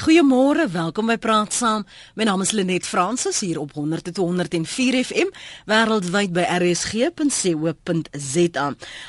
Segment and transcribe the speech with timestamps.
[0.00, 1.82] Goeiemôre, welkom by Praat Saam.
[2.16, 5.28] My naam is Lenet Fransis hier op 100.104 FM
[5.68, 7.16] wêreldwyd by rsg.co.za.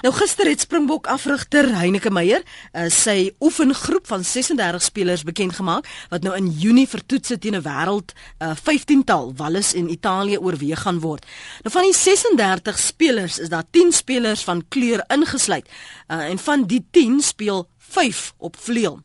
[0.03, 5.87] Nou gister het Springbok afrigter Heinike Meyer uh, sy oefengroep van 36 spelers bekend gemaak
[6.11, 8.11] wat nou in Junie vir toetse teen 'n wêreld
[8.43, 11.23] uh, 15-tal Wallis en Italië oorweeg gaan word.
[11.63, 15.63] Nou van die 36 spelers is daar 10 spelers van kleur ingesluit
[16.11, 18.99] uh, en van die 10 speel 5 op vleuel.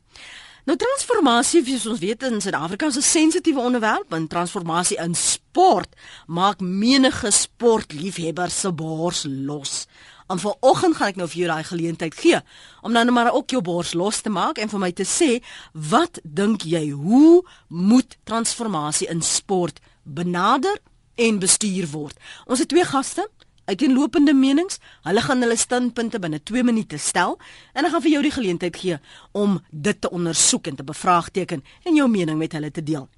[0.67, 5.95] Nou transformasie, soos ons weet in Suid-Afrika is 'n sensitiewe onderwerp, want transformasie in sport
[6.27, 9.87] maak menige sportliefhebber se bors los.
[10.27, 12.41] En vanoggend gaan ek nou vir jou daai geleentheid gee
[12.83, 15.41] om nou net maar ook jou bors los te maak en vir my te sê,
[15.73, 20.79] wat dink jy, hoe moet transformasie in sport benader
[21.15, 22.19] en bestuur word?
[22.47, 23.29] Ons het twee gaste
[23.67, 24.79] uiteenlopende menings.
[25.03, 27.39] Hulle gaan hulle standpunte binne 2 minute stel
[27.73, 28.99] en dan gaan vir jou die geleentheid gee
[29.33, 33.09] om dit te ondersoek en te bevraagteken en jou mening met hulle te deel.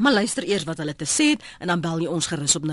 [0.00, 2.64] Maar luister eers wat hulle te sê het en dan bel jy ons gerus op
[2.64, 2.72] 0891104553.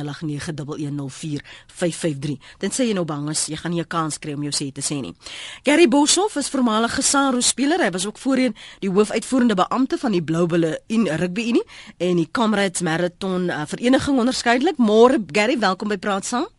[2.63, 4.71] Dan sê jy nou bang as jy gaan nie 'n kans kry om jou sê
[4.71, 5.15] te sê nie.
[5.63, 7.79] Gary Boshoff is voormalige Saro speler.
[7.83, 11.61] Hy was ook voorheen die hoofuitvoerende beampte van die Blue Bulle in Rugby
[11.97, 14.77] en die Comrades Marathon uh, vereniging onderskeidelik.
[14.77, 16.58] Môre Gary, welkom by Praat saam.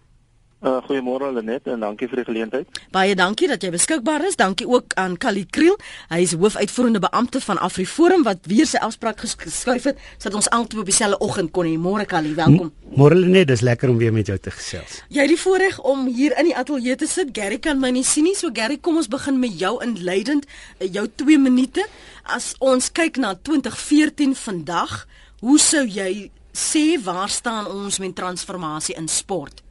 [0.60, 2.80] Uh, Goeiemôre Lenet en dankie vir die geleentheid.
[2.92, 4.34] Baie dankie dat jy beskikbaar is.
[4.36, 5.78] Dankie ook aan Kali Kriel.
[6.10, 10.82] Hy is hoofuitvoerende beampte van AfriForum wat weer sy afspraak geskuif het sodat ons altyd
[10.82, 11.78] op dieselfde oggend kon hê.
[11.80, 12.68] Môre Kali, welkom.
[12.92, 14.98] Môre Lenet, dis lekker om weer met jou te gesels.
[15.08, 17.32] Jy het die voorreg om hier in die ateljee te sit.
[17.32, 18.36] Gary kan my nie sien nie.
[18.36, 20.44] So Gary, kom ons begin met jou inleidend
[20.76, 21.88] eh, jou 2 minute.
[22.28, 25.06] As ons kyk na 2014 vandag,
[25.40, 29.64] hoe sou jy sê waar staan ons met transformasie in sport?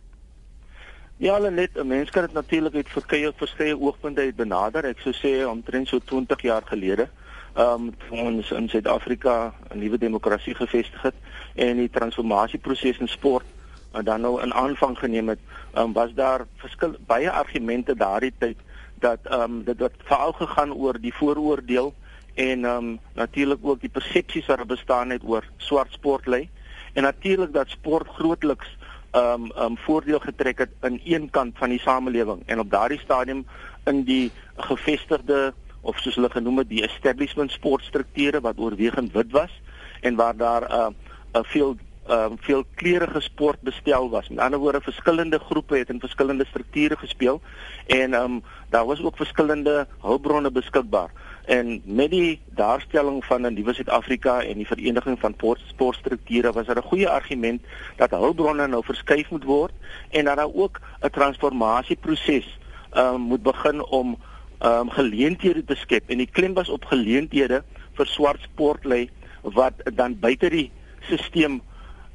[1.20, 4.86] Ja, hulle net 'n mens kan dit natuurlik uit verskeie verskeie oogpunte uit benader.
[4.86, 7.10] Ek sou sê omtrent so 20 jaar gelede,
[7.56, 11.16] ehm um, ons in Suid-Afrika 'n nuwe demokrasie gevestig het
[11.56, 13.46] en die transformasieproses in sport
[13.92, 15.40] en dan nou in aanvang geneem het,
[15.76, 18.58] um, was daar verskil baie argumente daardie tyd
[19.00, 21.94] dat ehm um, dit wat veral gegaan oor die vooroordeel
[22.34, 26.48] en ehm um, natuurlik ook die persepsies wat bestaan het oor swart sport lê
[26.94, 28.78] en natuurlik dat sport grootliks
[29.12, 33.46] um um voordeel getrek het in een kant van die samelewing en op daardie stadium
[33.86, 39.62] in die gevestigde of soos hulle genoem het die establishment sportstrukture wat oorwegend wit was
[40.02, 41.78] en waar daar 'n uh, 'n uh, veel
[42.10, 44.30] um veel kleurige sport bestel was.
[44.30, 47.42] Met ander woorde verskillende groepe het in verskillende strukture gespeel
[47.88, 51.12] en um daar was ook verskillende hulpbronne beskikbaar.
[51.50, 55.36] En met die daarstelling van 'n nuwe Suid-Afrika en die vereniging van
[55.68, 57.62] sportstrukture was daar 'n goeie argument
[57.96, 59.72] dat hulpbronne nou verskuif moet word
[60.10, 62.58] en dat daar ook 'n transformasieproses
[62.94, 64.18] um, moet begin om
[64.62, 66.10] um, geleenthede te skep.
[66.10, 69.10] En die klem was op geleenthede vir swart sportlei
[69.42, 71.60] wat dan buite die stelsel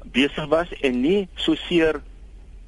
[0.03, 2.01] besig was en nie so seer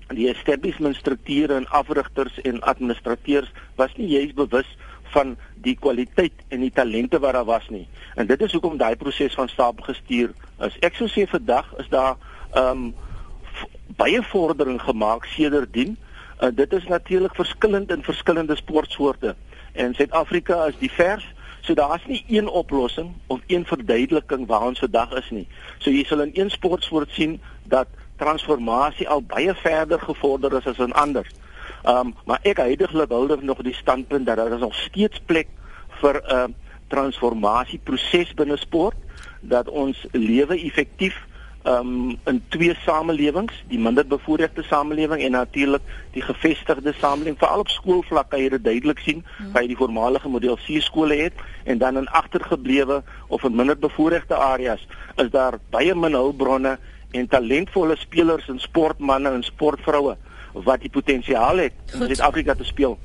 [0.08, 4.78] die establishment strukture en afrigters en administrateurs was nie juis bewus
[5.14, 7.88] van die kwaliteit en die talente wat daar was nie.
[8.16, 10.34] En dit is hoekom daai proses van stapel gestuur
[10.66, 10.80] is.
[10.86, 12.16] Ek sou sê vandag is daar
[12.54, 12.96] ehm um,
[13.98, 15.96] baie vordering gemaak sedertdien.
[16.42, 19.36] Uh, dit is natuurlik verskillend in verskillende sportsoorte.
[19.74, 21.26] En Suid-Afrika is divers,
[21.62, 25.48] so daar's nie een oplossing of een verduideliking waar ons vandag is nie.
[25.78, 30.80] So jy sal in een sportsoort sien dat transformasie al baie verder gevorder is as
[30.84, 31.26] in ander.
[31.88, 35.48] Ehm um, maar ek heidaglik hou nog die standpunt dat daar is nog steeds plek
[36.02, 36.48] vir 'n uh,
[36.88, 38.96] transformasieproses binne sport
[39.42, 41.16] dat ons lewe effektief
[41.64, 45.82] um, in twee samelewings, die minderbevoorregte samelewing en natuurlik
[46.12, 49.52] die gevestigde samelewing, veral op skoolvlak kan jy dit duidelik sien, hmm.
[49.56, 51.34] by die voormalige model C skole het
[51.64, 56.78] en dan in agtergeblewe of in minderbevoorregte areas is daar baie min hulpbronne
[57.12, 60.18] en talentvolle spelers en sportmense en sportvroue
[60.64, 62.98] wat die potensiaal het om in Suid-Afrika te speel,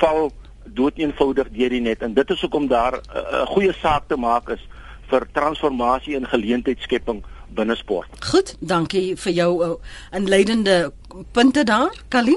[0.00, 0.32] val
[0.64, 4.16] doeteenvoudig deur die net en dit is hoekom daar eh, 'n uh, goeie saak te
[4.16, 4.62] maak is
[5.10, 7.22] vir transformasie en geleentheidsskepping
[7.54, 8.08] binne sport.
[8.30, 9.74] Goed, dankie vir jou uh,
[10.12, 10.92] inleidende
[11.32, 12.36] punte daar, Kali.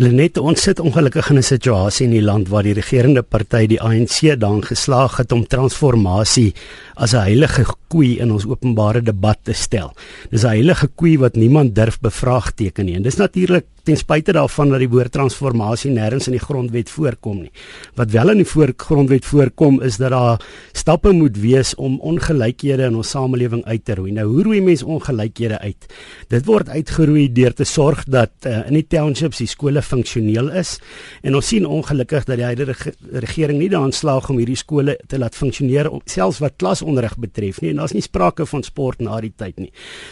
[0.00, 3.82] Lenet, ons sit ongelukkig in 'n situasie in die land waar die regerende party, die
[3.82, 6.54] ANC, dan geslaag het om transformasie
[6.94, 9.92] as 'n heilige koei in ons openbare debat te stel.
[10.30, 12.96] Dis 'n heilige koei wat niemand durf bevraagteken nie.
[12.96, 17.42] En dis natuurlik ten spyte daarvan dat die woord transformasie nêrens in die grondwet voorkom
[17.44, 17.52] nie.
[17.98, 20.40] Wat wel in die grondwet voorkom is dat daar
[20.72, 24.12] stappe moet wees om ongelykhede in ons samelewing uit te roei.
[24.12, 25.88] Nou hoe roei mense ongelykhede uit?
[26.28, 30.76] Dit word uitgeroei deur te sorg dat uh, in die townships die skole funksioneel is
[31.22, 32.94] en ons sien ongelukkig dat die huidige
[33.24, 37.72] regering nie daaraan slaag om hierdie skole te laat funksioneer selfs wat klasonderrig betref nie
[37.74, 39.70] en daar's nie sprake van sport na die tyd nie.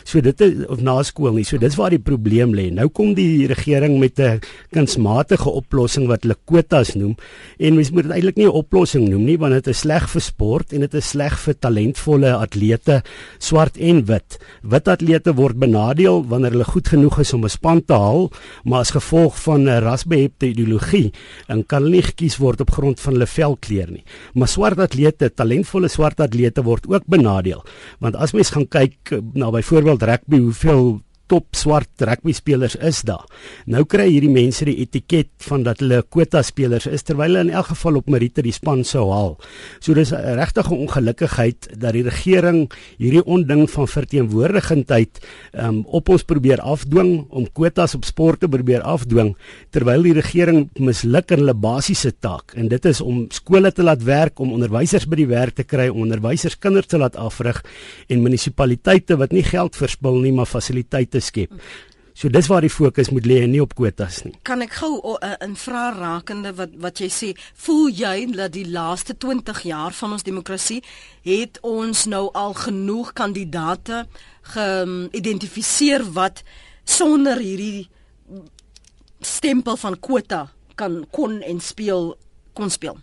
[0.08, 1.46] So dit is of na skool nie.
[1.46, 2.68] So dis waar die probleem lê.
[2.74, 4.40] Nou kom die regering met 'n
[4.72, 7.16] kunsmatige oplossing wat hulle kwotas noem
[7.58, 10.20] en mens moet dit eintlik nie 'n oplossing noem nie want dit is sleg vir
[10.20, 13.02] sport en dit is sleg vir talentvolle atlete
[13.38, 14.38] swart en wit.
[14.62, 18.30] Wit atlete word benadeel wanneer hulle goed genoeg is om 'n span te haal,
[18.64, 21.12] maar as gevolg van 'n rasbehepte ideologie,
[21.48, 24.04] dan kan hulle nie gekies word op grond van hulle velkleur nie.
[24.34, 27.57] Maar swart atlete, talentvolle swart atlete word ook benadeel
[28.02, 33.24] want as mens gaan kyk na byvoorbeeld rugby, hoeveel top swart rugby spelers is daar.
[33.66, 37.54] Nou kry hierdie mense die etiket van dat hulle kwota spelers is terwyl hulle in
[37.54, 39.36] elk geval op Merite die span sou haal.
[39.80, 45.20] So dis 'n regtige ongelukkigheid dat die regering hierdie onding van verteenwoordigendheid
[45.52, 49.36] um, op ons probeer afdwing om kwotas op sport te probeer afdwing
[49.70, 54.02] terwyl die regering misluk in hulle basiese taak en dit is om skole te laat
[54.02, 57.62] werk, om onderwysers by die werk te kry, onderwysers kinders te laat afrig
[58.08, 61.54] en munisipaliteite wat nie geld verspil nie maar fasiliteite te skep.
[62.18, 64.32] So dis waar die fokus moet lê en nie op kwotas nie.
[64.42, 68.66] Kan ek gou 'n uh, vraag rakende wat wat jy sê, voel jy dat die
[68.66, 70.82] laaste 20 jaar van ons demokrasie
[71.22, 74.06] het ons nou al genoeg kandidate
[74.42, 76.42] geïdentifiseer wat
[76.84, 77.88] sonder hierdie
[79.20, 82.16] stempel van kwota kan kon en speel
[82.52, 82.98] kon speel?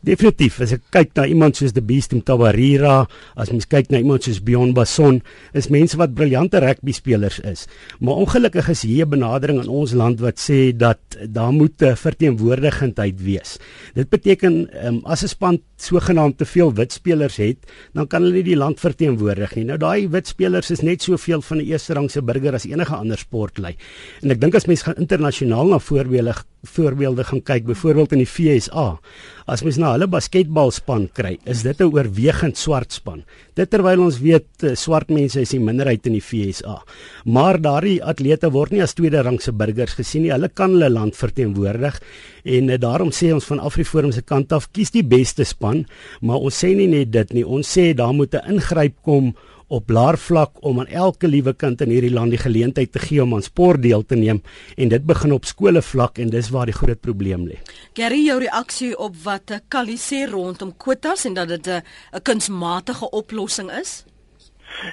[0.00, 3.04] Definitief, as ek kyk na iemand soos die Beast Mtawarira,
[3.36, 5.18] as mens kyk na iemand soos Bjorn Basson,
[5.52, 7.66] is mense wat briljante rugby spelers is.
[8.00, 11.96] Maar ongelukkig is hier 'n benadering in ons land wat sê dat daar moet 'n
[11.96, 13.58] verteenwoordigendheid wees.
[13.94, 17.58] Dit beteken um, as 'n span sogenaamd te veel wit spelers het,
[17.94, 19.64] dan kan hulle nie die land verteenwoordig nie.
[19.64, 23.18] Nou daai wit spelers is net soveel van 'n eerste rangse burger as enige ander
[23.18, 23.76] sportlei.
[24.22, 28.28] En ek dink as mens gaan internasionaal na voorbeelde voorbeelde gaan kyk, byvoorbeeld in die
[28.28, 29.00] FSA,
[29.46, 33.24] as mens na hulle basketbalspan kry, is dit 'n oorwegend swart span.
[33.58, 36.78] Dit terwyl ons weet eh, swart mense is die minderheid in die FSA.
[37.24, 40.32] Maar daardie atlete word nie as tweede rangse burgers gesien nie.
[40.34, 42.00] Hulle kan hulle land verteenwoordig
[42.44, 45.84] en uh, daarom sê ons van Afriforum se kant af kies die beste span,
[46.24, 47.44] maar ons sê nie net dit nie.
[47.44, 49.34] Ons sê daar moet 'n ingryp kom
[49.70, 53.36] op blaarvlak om aan elke liewe kind in hierdie land die geleentheid te gee om
[53.36, 54.42] aan sport deel te neem
[54.76, 57.60] en dit begin op skole vlak en dis waar die groot probleem lê.
[57.94, 61.82] Gary, jou reaksie op wat Kali sê rondom kwotas en dat dit 'n
[62.16, 64.04] 'n kunsmatige oplossing is?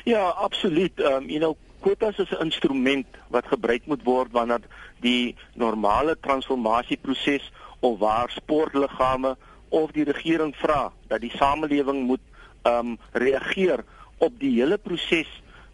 [0.04, 1.00] Ja, absoluut.
[1.00, 4.62] Ehm um, you know, kwotas is 'n instrument wat gebruik moet word wanneer
[5.02, 9.38] die normale transformasieproses of waar sportliggame
[9.70, 12.26] of die regering vra dat die samelewing moet
[12.62, 13.84] ehm um, reageer
[14.18, 15.30] op die hele proses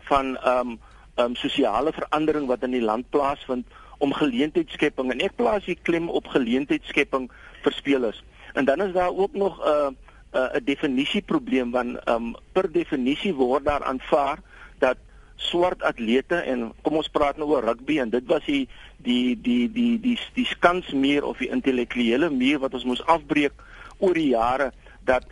[0.10, 0.80] van ehm um,
[1.16, 3.68] ehm um, sosiale verandering wat in die land plaasvind
[3.98, 7.30] om geleentheidsskepping en ek plaas hier klem op geleentheidsskepping
[7.64, 8.24] vir spelers.
[8.54, 12.36] En dan is daar ook nog 'n uh, 'n uh, 'n definisieprobleem want ehm um,
[12.52, 14.40] per definisie word daar aanvaar
[14.80, 14.98] dat
[15.36, 18.68] swart atlete en kom ons praat nou oor rugby en dit was die
[18.98, 23.54] die die die die die skansmuur of die intellektuele muur wat ons moes afbreek
[23.98, 24.72] oor die jare
[25.04, 25.26] dat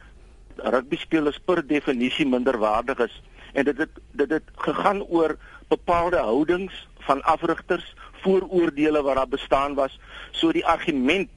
[0.57, 3.21] rugby spelers per definisie minderwaardig is
[3.53, 5.37] en dit het dit het gegaan oor
[5.67, 9.99] bepaalde houdings van afrigters vooroordeele wat daar bestaan was
[10.31, 11.29] so die argument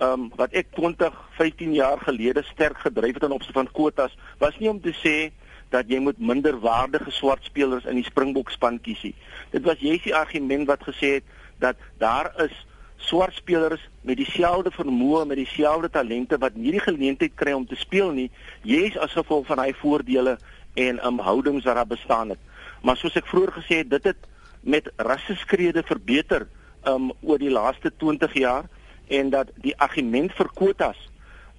[0.00, 4.58] um, wat ek 20 15 jaar gelede sterk gedryf het in opsigte van kwotas was
[4.58, 5.32] nie om te sê
[5.72, 9.14] dat jy moet minderwaardige swart spelers in die Springbok span kies nie.
[9.54, 11.30] Dit was jy se argument wat gesê het
[11.64, 12.52] dat daar is
[13.02, 17.78] swart spelers met dieselfde vermoë, met dieselfde talente wat nie die geleentheid kry om te
[17.78, 18.30] speel nie,
[18.62, 20.38] jy's as gevolg van hy voordele
[20.80, 22.40] en um, houdings wat daar bestaan het.
[22.82, 24.28] Maar soos ek vroeër gesê het, dit het
[24.62, 26.46] met rasseskrede verbeter
[26.86, 28.68] um oor die laaste 20 jaar
[29.06, 30.98] en dat die argument vir kwotas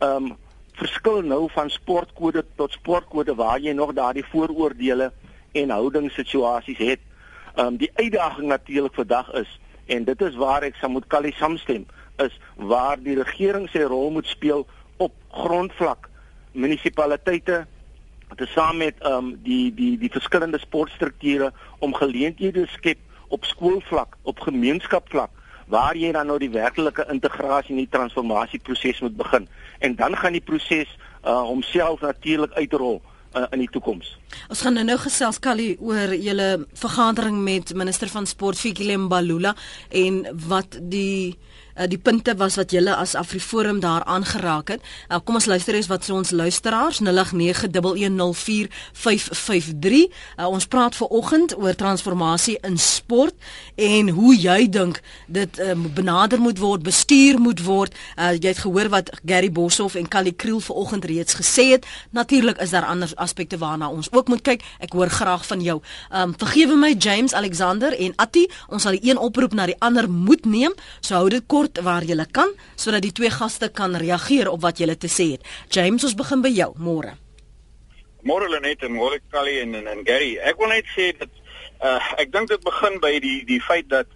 [0.03, 0.33] um
[0.79, 5.11] verskil nou van sportkode tot sportkode waar jy nog daardie vooroordeele
[5.53, 7.03] en houdingssituasies het.
[7.55, 11.85] Um die uitdaging natuurlik vandag is en dit is waar ek saam met Kali saamstem
[12.23, 15.13] is waar die regering sy rol moet speel op
[15.43, 16.09] grondvlak
[16.53, 17.63] munisipaliteite
[18.37, 25.31] tesame met um die die die verskillende sportstrukture om geleenthede skep op skoolvlak op gemeenskapvlak
[25.67, 29.47] waar jy dan nou die werklike integrasie en die transformasieproses moet begin.
[29.79, 30.89] En dan gaan die proses
[31.23, 33.01] uh, homself natuurlik uitrol
[33.35, 34.17] uh, in die toekoms.
[34.49, 39.55] Ons gaan nou nou gesels Kali oor julle vergadering met minister van sport Fikile Mbalula
[39.89, 41.52] en wat die uh,
[41.89, 44.81] die punte was wat julle as Afriforum daar aangeraak het.
[45.09, 47.05] Uh, kom ons luister eens wat ons luisteraars 0891104553.
[50.37, 53.33] Uh, ons praat ver oggend oor transformasie in sport
[53.75, 57.95] en hoe jy dink dit uh, benader moet word, bestuur moet word.
[58.17, 61.85] Uh, jy het gehoor wat Gary Boshoff en Kali Kriel ver oggend reeds gesê het.
[62.11, 64.61] Natuurlik is daar ander aspekte waarna ons ook moet kyk.
[64.79, 65.81] Ek hoor graag van jou.
[66.11, 70.09] Um vergewe my James Alexander en Atti, ons sal die een oproep na die ander
[70.09, 70.73] moet neem.
[71.01, 74.61] So hou dit kort kort waar jy kan sodat die twee gaste kan reageer op
[74.61, 75.43] wat jy te sê het.
[75.69, 76.73] James, ons begin by jou.
[76.77, 77.15] Môre.
[78.23, 80.37] Môre Lenet en môre Callie en, en en Gary.
[80.39, 81.31] Ek wil net sê dat
[81.83, 84.07] uh ek dink dit begin by die die feit dat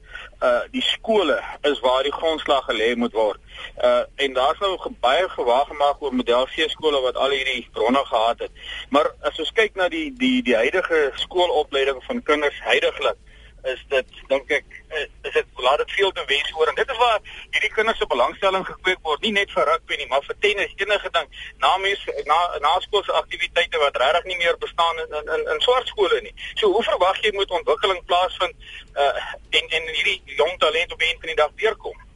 [0.44, 1.36] uh die skole
[1.68, 3.40] is waar die grondslag gelê moet word.
[3.84, 8.04] Uh en daar's nou baie gewaag gemaak oor model C skole wat al hierdie bronne
[8.12, 8.52] gehad het.
[8.90, 13.20] Maar as ons kyk na die die die huidige skoolopleiding van kinders heidaglik
[13.64, 16.90] is dit dink ek eh, is dit laat dit veel te wens oor en dit
[16.94, 20.40] is waar hierdie kinders se belangstelling gekweek word nie net vir rugby nie maar vir
[20.46, 21.30] tennis enige ding
[21.66, 26.22] na mens na naskoolse aktiwiteite wat regtig nie meer bestaan in in, in swart skole
[26.22, 26.34] nie.
[26.56, 28.56] So hoe verwag jy moet ontwikkeling plaasvind
[28.96, 29.14] uh,
[29.60, 32.07] en en hierdie jong talent op een van die dag deurkom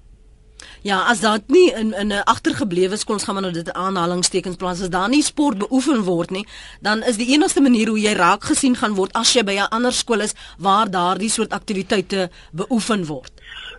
[0.82, 4.82] Ja, as dit nie in in 'n agtergeblewe skool gaan maar nou dit aanhalingstekens plaas
[4.82, 6.48] as daar nie sport beoefen word nie,
[6.80, 9.70] dan is die enigste manier hoe jy raak gesien gaan word as jy by 'n
[9.70, 13.32] ander skool is waar daardie soort aktiwiteite beoefen word.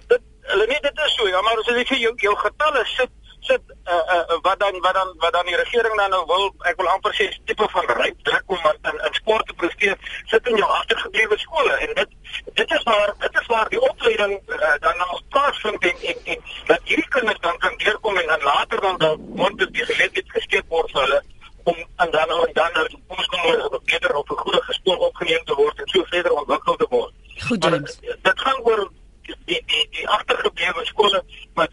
[0.07, 3.11] Dit hulle nie dit is so, ja, maar as jy vir jou jou getalle sit
[3.43, 6.77] sit uh, uh, wat dan wat dan wat dan die regering dan nou wil ek
[6.81, 9.97] wil amper sê tipe van ryk druk om in in sport te presteer
[10.33, 12.15] sit in jou agtergeblewe skole en dit
[12.61, 16.47] dit is waar dit is waar die opleiding uh, dan nou plaasvind en en, en
[16.71, 20.35] dat hierdie kinders dan kan deurkom en dan later dan dan moet dit die geleentheid
[20.39, 21.23] geskep word vir hulle
[21.65, 25.45] om en dan en dan nou ons kan nou beter op 'n goeie gespoor opgeneem
[25.45, 27.13] te word en so verder ontwikkel te word.
[27.49, 27.99] Goed, James.
[28.23, 28.91] Dit gaan oor
[29.23, 31.71] die die die agtergeblewe skole wat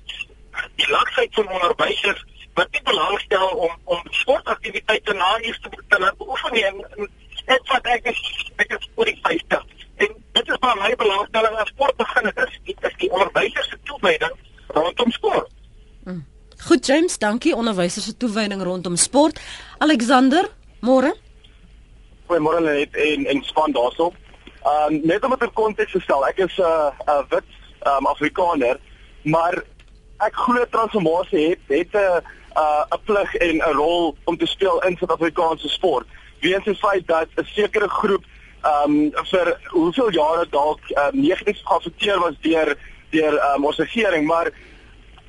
[0.75, 6.17] die laksheid van onderwysers wat nie belangstel om om sportaktiwiteite na eers te te laat
[6.17, 7.07] beoefen nie.
[7.45, 8.19] Dit wat ek is
[8.63, 9.63] ek is oor die 50.
[10.05, 13.69] En dit is maar my belangstelling as sport begin het is dit is die onderwysers
[13.69, 14.35] se toewyding
[14.67, 15.49] rondom sport.
[16.03, 16.25] Mm.
[16.67, 19.39] Goed James, dankie onderwysers se toewyding rondom sport.
[19.77, 20.49] Alexander,
[20.79, 21.13] môre.
[22.27, 24.13] Goeiemôre net en en span daarso.
[24.73, 27.47] Um net om dit in konteks te stel, ek is 'n uh, 'n uh, wit
[27.87, 28.79] um Afrikaner,
[29.23, 29.63] maar
[30.19, 32.21] ek glo transformasie het het 'n
[32.95, 36.07] 'n plig en 'n rol om te speel in Suid-Afrikaanse sport.
[36.39, 38.23] Weens die feit dat 'n sekere groep
[38.61, 42.77] ehm um, vir hoeveel jare dalk um, negatief geaffekteer was deur
[43.09, 44.51] deur um, ons regering, maar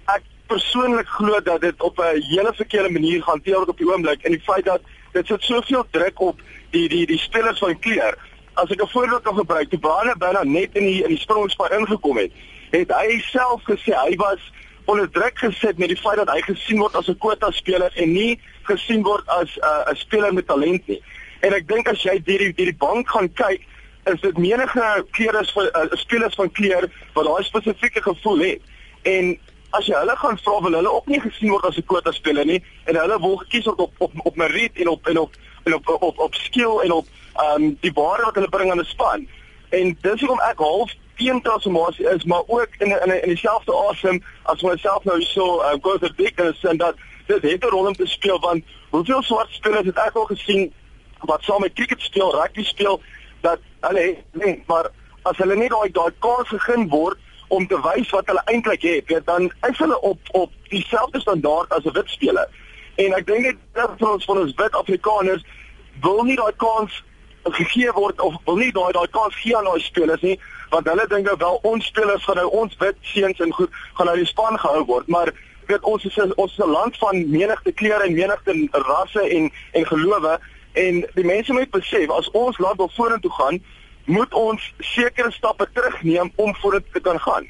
[0.05, 4.23] ek persoonlik glo dat dit op 'n hele verkeerde manier gehanteer word op die oomblik
[4.23, 4.81] en die feit dat
[5.13, 8.19] dit sit soveel druk op die die die spelers van kleur.
[8.55, 11.71] As ek 'n voorbeeld kan gebruik, toe Brane byna net in die in die sprongspan
[11.71, 12.33] ingekom het,
[12.71, 14.41] het hy self gesê hy was
[14.85, 18.13] onder druk gesit met die feit dat hy gesien word as 'n kwota speler en
[18.13, 21.03] nie gesien word as uh, 'n speler met talent nie.
[21.41, 23.61] En ek dink as jy hierdie hierdie bank gaan kyk,
[24.05, 28.63] is dit menige kere is vir uh, spelers van kleur wat daai spesifieke gevoel het.
[29.03, 29.39] En
[29.71, 32.47] as jy hulle gaan vra wil hulle ook nie gesien word as 'n kwota speler
[32.47, 35.75] nie en hulle wil gekies word op op op merit en op en op en
[35.75, 38.81] op op, op, op skill en op ehm um, die waarde wat hulle bring aan
[38.81, 39.29] 'n span.
[39.71, 44.23] En dis hoekom ek half teen transformasie is, maar ook in in in dieselfde asem
[44.43, 46.95] as wat self nou so uh, go to big and send dat
[47.27, 50.73] dit het 'n rol om te speel want hoeveel swart spelers het ek al gesien
[51.21, 53.01] wat saam met cricket speel, rugby speel
[53.41, 54.91] dat hulle nee, maar
[55.23, 59.07] as hulle nie daai daai kans gegee word om te wys wat hulle eintlik het,
[59.07, 62.49] weet dan is hulle op op dieselfde standaard as 'n wit speler.
[62.95, 63.59] En ek dink dit
[63.99, 65.43] vir ons van ons wit Afrikaners
[66.01, 67.03] wil nie daai kans
[67.45, 71.07] gegee word of wil nie daai daai kans gee aan daai spelers nie want hulle
[71.09, 74.27] dink nou wel ons spelers gaan nou ons wit seuns en goed gaan nou die
[74.27, 75.33] span gehou word maar
[75.71, 79.87] weet ons is ons is 'n land van menigte kleure en menigte rasse en en
[79.87, 80.39] gelowe.
[80.73, 83.63] En die mense moet besef as ons land wil vorentoe gaan
[84.05, 87.49] moet ons sekere stappe terugneem om vorentoe te kan gaan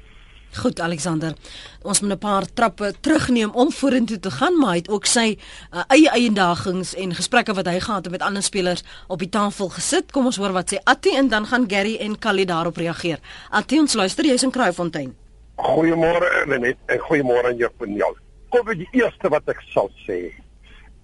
[0.50, 1.34] Goed Alexander.
[1.82, 5.38] Ons moet 'n paar trappe terugneem om vorentoe te gaan, maar hy het ook sy
[5.72, 9.68] uh, eie eiendagings en gesprekke wat hy gehad het met ander spelers op die tafel
[9.68, 10.10] gesit.
[10.10, 13.18] Kom ons hoor wat sê Atti en dan gaan Gary en Kali daarop reageer.
[13.50, 15.14] Atti, ons luister, jy's in Kraaifontein.
[15.56, 18.16] Goeiemôre Lenet en goeiemôre aan jou Peniel.
[18.48, 20.34] Kom by die eerste wat ek sal sê.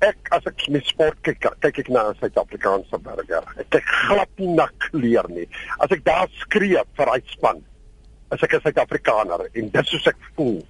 [0.00, 3.44] Ek as ek met sport kyk, kyk ek na 'n Suid-Afrikaanse burger.
[3.58, 5.48] Ek kyk glad nie na kleur nie.
[5.78, 7.62] As ek daar skree vir hy span
[8.28, 10.64] as ek 'n Suid-Afrikaner en dit soos ek voel.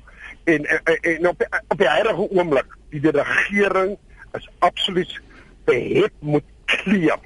[0.44, 3.96] En en, en op op die huidige oomblik, die regering
[4.32, 5.20] is absoluut
[5.64, 7.18] behept moet kleer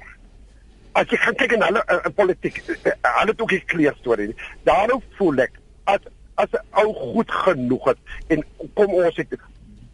[0.97, 4.35] as jy gaan kyk in hulle uh, politiek, uh, hulle het ook 'n kleer storie.
[4.63, 5.53] Daarom voel ek
[5.85, 5.99] as
[6.35, 9.39] as 'n ou goed genoeg het en kom ons het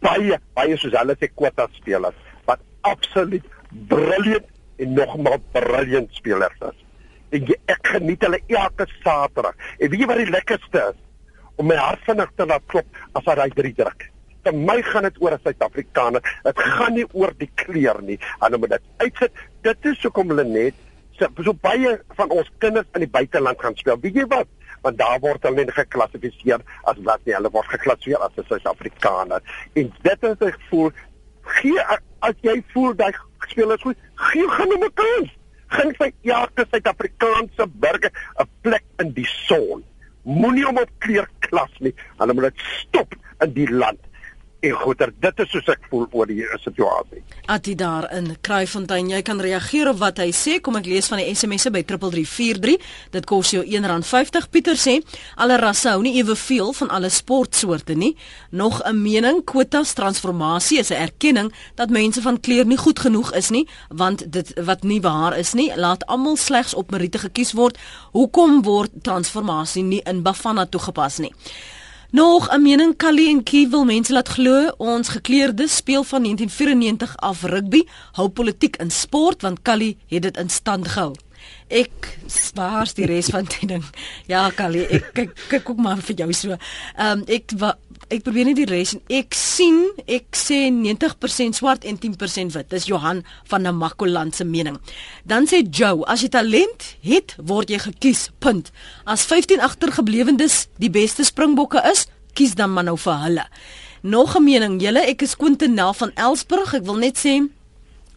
[0.00, 2.14] baie baie soos hulle sê kwota spelers
[2.44, 3.44] wat absoluut
[3.88, 6.78] briljant en nogmaals briljant spelers is.
[7.30, 9.56] Jy, ek geniet hulle elke Saterdag.
[9.78, 11.02] En weet jy wat die lekkerste is?
[11.56, 12.86] Om my hart vinnig te laat klop
[13.18, 14.08] as hy drie druk
[14.48, 16.22] vir my gaan dit oor 'n Suid-Afrikaner.
[16.44, 18.18] Dit gaan nie oor die kleur nie.
[18.40, 19.32] En om dit uitsit,
[19.62, 20.74] dit is hoekom hulle net
[21.18, 24.00] so, so baie van ons kinders in die buiteland gaan speel.
[24.00, 24.46] Weet jy wat?
[24.82, 29.42] Want daar word hulle net geklassifiseer as wat nie hulle word geklassifiseer as 'n Suid-Afrikaner.
[29.74, 30.92] En dit is 'n gevoel
[31.42, 31.80] gee
[32.20, 33.14] as jy voel dat
[33.48, 35.30] spelers goed, gee gaan hulle 'n kans.
[35.68, 39.84] Gaan vir elke Suid-Afrikaanse burger 'n plek in die son.
[40.22, 41.94] Moenie om op kleur klas nie.
[42.18, 44.07] Hulle moet dit stop in die land
[44.60, 47.20] en goeie dit is soos ek voel oor die situasie.
[47.46, 50.58] Ati daar in Kraaifontein, jy kan reageer op wat hy sê.
[50.64, 52.88] Kom ek lees van die SMS'e by 3343.
[53.14, 54.48] Dit kos jou R1.50.
[54.50, 54.98] Pieter sê
[55.38, 58.16] alle rasse hou nie eweveel van alle sportsoorte nie.
[58.50, 63.32] Nog 'n mening, kwotas transformasie is 'n erkenning dat mense van kleur nie goed genoeg
[63.34, 67.52] is nie, want dit wat nie waar is nie, laat almal slegs op meriete gekies
[67.52, 67.78] word.
[68.12, 71.32] Hoekom word transformasie nie in Bafana toegepas nie?
[72.10, 77.16] Nog 'n mening Kali en Key wil mense laat glo ons gekleurde speel van 1994
[77.16, 81.14] af rugby, hou politiek in sport want Kali het dit in stand gehou.
[81.68, 83.84] Ek spaar die res van die ding.
[84.26, 86.56] Ja, Kali, ek kyk kyk ook maar vir jou so.
[86.96, 87.76] Ehm um, ek wa,
[88.12, 92.68] ek probeer net die res en ek sien ek sê 90% swart en 10% wit.
[92.70, 94.78] Dis Johan van Namakoland se mening.
[95.24, 98.28] Dan sê Joe, as jy talent het, word jy gekies.
[98.38, 98.72] Punt.
[99.04, 102.06] As 15 agtergeblewendes die beste springbokke is,
[102.38, 103.46] kies dan maar nou vir hulle.
[104.02, 106.74] Nog 'n mening, julle, ek is Quintenel van Elsburg.
[106.74, 107.48] Ek wil net sê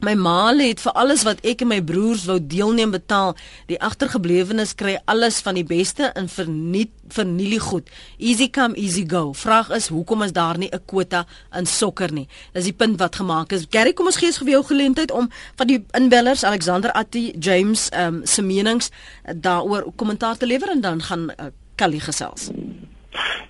[0.02, 3.36] My ma het vir alles wat ek en my broers wou deelneem betaal.
[3.70, 7.90] Die agtergeblewenes kry alles van die beste in verniet vernielie goed.
[8.18, 9.34] Easy come easy go.
[9.38, 12.28] Vraag is hoekom is daar nie 'n kwota in sokker nie?
[12.54, 13.68] Dis die punt wat gemaak is.
[13.70, 17.90] Gary, kom ons gee eens vir jou geleentheid om van die inbellers Alexander Atti James
[17.94, 22.50] um, se menings uh, daaroor kommentaar te lewer en dan gaan uh, Kali gesels.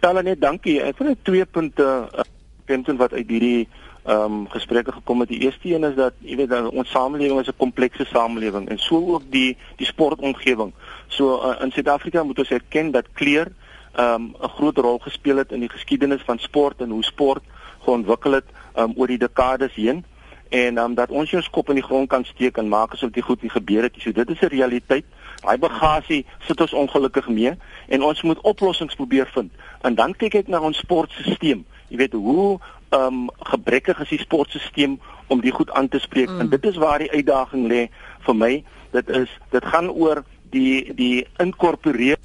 [0.01, 0.81] Ja, net dankie.
[0.81, 2.23] Ek het twee punte uh,
[2.65, 3.67] punte wat uit hierdie
[4.03, 5.29] ehm um, gesprekke gekom het.
[5.29, 8.97] Die eerste een is dat jy weet ons samelewing is 'n komplekse samelewing en so
[9.13, 10.73] ook die die sportomgewing.
[11.07, 13.51] So uh, in Suid-Afrika moet ons erken dat kleur
[13.93, 17.43] ehm um, 'n groot rol gespeel het in die geskiedenis van sport en hoe sport
[17.83, 20.05] geontwikkel het um, oor die dekades heen
[20.49, 23.23] en um, dat ons ons kop in die grond kan steek en maak asof dit
[23.23, 23.95] goed nie gebeur het.
[23.97, 25.05] So dit is 'n realiteit.
[25.41, 27.53] Daai bagasie sit ons ongelukkig mee
[27.87, 29.51] en ons moet oplossings probeer vind.
[29.81, 31.63] En dan kyk ek na ons sportstelsel.
[31.87, 32.59] Jy weet hoe
[32.91, 36.29] um gebrekkig is die sportstelsel om die goed aan te spreek.
[36.29, 36.39] Mm.
[36.39, 37.87] en dit is waar die uitdaging lê
[38.25, 38.63] vir my.
[38.91, 42.19] Dit is dit gaan oor die die inkorporeer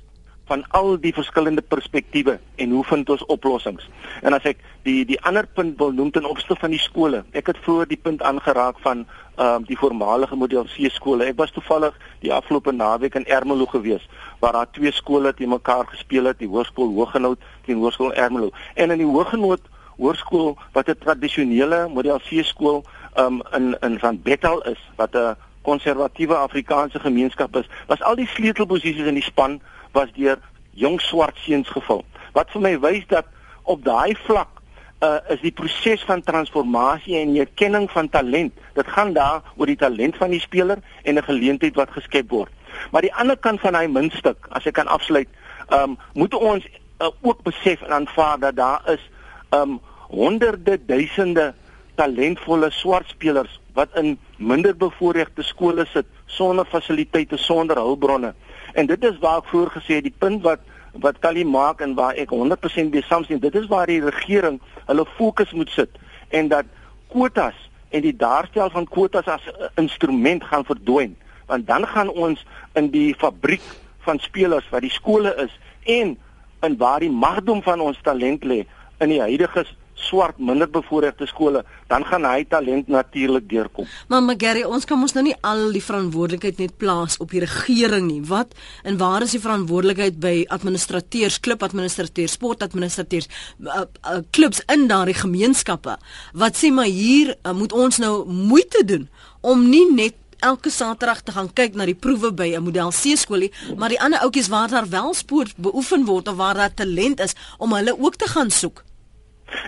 [0.47, 3.89] van al die verskillende perspektiewe en hoe vind ons oplossings.
[4.23, 7.25] En as ek die die ander punt wil noem ten opsigte van die skole.
[7.35, 9.05] Ek het voor die punt aangeraak van
[9.43, 11.27] um die voormalige model C skole.
[11.27, 14.07] Ek was toevallig die afgelope naweek in Ermelo gewees
[14.41, 18.53] waar daar twee skole te mekaar gespeel het die hoërskool Hooggenhout teen hoërskool Ermelo.
[18.75, 19.67] En in die Hooggenhout
[19.97, 22.85] hoërskool wat 'n tradisionele model C skool
[23.17, 28.29] um, in in van Bethel is wat 'n konservatiewe Afrikaanse gemeenskap is, was al die
[28.29, 29.61] sleutelposisies in die span
[29.93, 30.39] was deur
[30.71, 32.05] jong swart seuns gevul.
[32.33, 33.27] Wat vir my wys dat
[33.63, 34.57] op daai vlak
[35.01, 38.55] uh, is die proses van transformasie en die erkenning van talent.
[38.75, 42.53] Dit gaan daar oor die talent van die speler en 'n geleentheid wat geskep word.
[42.91, 45.29] Maar die ander kant van daai muntstuk, as ek kan afsluit,
[45.73, 46.65] um, moet ons
[47.01, 49.11] uh, ook besef en aanvaar dat daar is
[49.51, 51.55] um honderde duisende
[51.95, 58.35] talentvolle swart spelers wat in minder bevoorregte skole sit sonder fasiliteite, sonder hulpbronne.
[58.75, 60.65] En dit is waar ek vroeër gesê het die punt wat
[61.05, 64.57] wat Kali maak en waar ek 100% by saamstem, dit is waar die regering
[64.87, 65.99] hulle fokus moet sit
[66.33, 66.65] en dat
[67.13, 67.59] kwotas
[67.93, 72.91] en die daarstel van kwotas as 'n instrument gaan verdwyn, want dan gaan ons in
[72.91, 73.63] die fabriek
[73.99, 75.53] van spelers wat die skole is
[75.85, 76.17] en
[76.63, 78.65] in waar die magdom van ons talent lê
[79.01, 83.89] in die huidige swart minder bevoorregte skole, dan gaan hy talent natuurlik deurkom.
[84.13, 88.07] Maar Magari, ons kan mos nou nie al die verantwoordelikheid net plaas op die regering
[88.11, 88.21] nie.
[88.29, 88.53] Wat
[88.85, 93.31] en waar is die verantwoordelikheid by administrateurs, klubadministrateurs, sportadministrateurs,
[93.65, 95.97] uh, uh, klubs in daardie gemeenskappe?
[96.37, 99.09] Wat sê maar hier uh, moet ons nou moeite doen
[99.47, 103.17] om nie net elke Saterdag te gaan kyk na die proewe by 'n model C
[103.17, 107.21] skoolie, maar die ander ouetjies waar daar wel sport beoefen word of waar daar talent
[107.21, 108.85] is om hulle ook te gaan soek.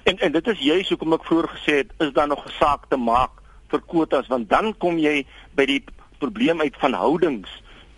[0.05, 2.89] En en dit is juist hoekom ek vroeër gesê het, is daar nog 'n saak
[2.89, 3.31] te maak
[3.69, 5.85] vir kwotas want dan kom jy by die
[6.19, 7.49] probleem uit van houdings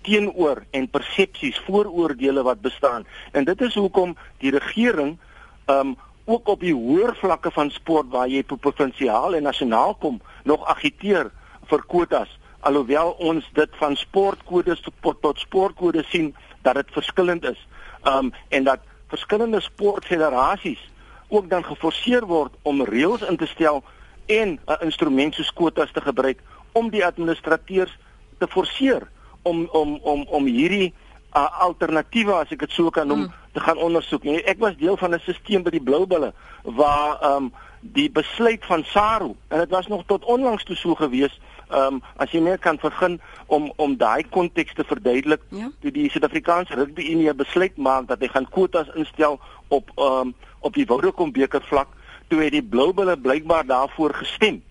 [0.02, 3.06] teenoor en persepsies, vooroordeele wat bestaan.
[3.32, 5.18] En dit is hoekom die regering
[5.66, 10.66] um ook op die hoër vlakke van sport waar jy provinsiaal en nasionaal kom, nog
[10.66, 11.30] agiteer
[11.70, 17.66] vir kwotas alhoewel ons dit van sportkodes tot, tot sportkodes sien dat dit verskillend is.
[18.04, 20.90] Um en dat verskillende sportfederasies
[21.28, 23.82] ook dan geforseer word om reëls in te stel
[24.26, 26.38] en 'n instrument soos kwotas te gebruik
[26.72, 27.98] om die administrateurs
[28.38, 29.08] te forceer
[29.42, 30.94] om om om om hierdie
[31.36, 33.32] uh, alternatiewe as ek dit so kan noem mm.
[33.52, 34.22] te gaan ondersoek.
[34.22, 36.32] Nee, ek was deel van 'n stelsel by die Bloubulle
[36.64, 40.94] waar ehm um, die besluit van SARU en dit was nog tot onlangs toe so
[40.94, 45.70] gewees ehm um, as jy meer kan begin om om daai konteks te verduidelik ja?
[45.80, 50.34] toe die Suid-Afrikaanse Rugby Unie besluit maak dat hy gaan kwotas instel op ehm um,
[50.60, 51.88] op die Vodacom beker vlak
[52.28, 54.62] toe het die Bloubulle blykbaar daarvoor gestem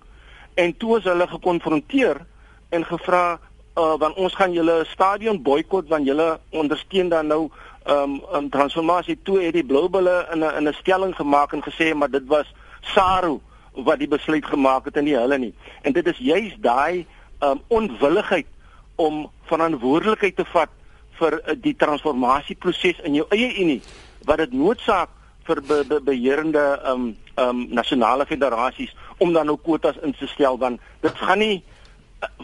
[0.55, 2.21] en toe is hulle gekonfronteer
[2.69, 3.39] en gevra
[3.79, 7.49] uh, want ons gaan julle stadion boikot want julle ondersteun dan nou
[7.83, 11.53] ehm um, 'n um, transformasie toe het die Bloubulle in 'n in 'n stelling gemaak
[11.53, 13.39] en gesê maar dit was SARU
[13.73, 15.53] wat die besluit gemaak het en nie hulle nie.
[15.81, 17.05] En dit is juis daai
[17.43, 18.47] um, onwilligheid
[18.95, 20.71] om verantwoordelikheid te vat
[21.19, 23.81] vir uh, die transformasieproses in jou eie unie
[24.27, 25.15] wat dit noodsaak
[25.47, 30.59] vir be, be, beheerende um, um, nasionale federasies om dan nou kwotas in te stel
[30.61, 31.63] want dit gaan nie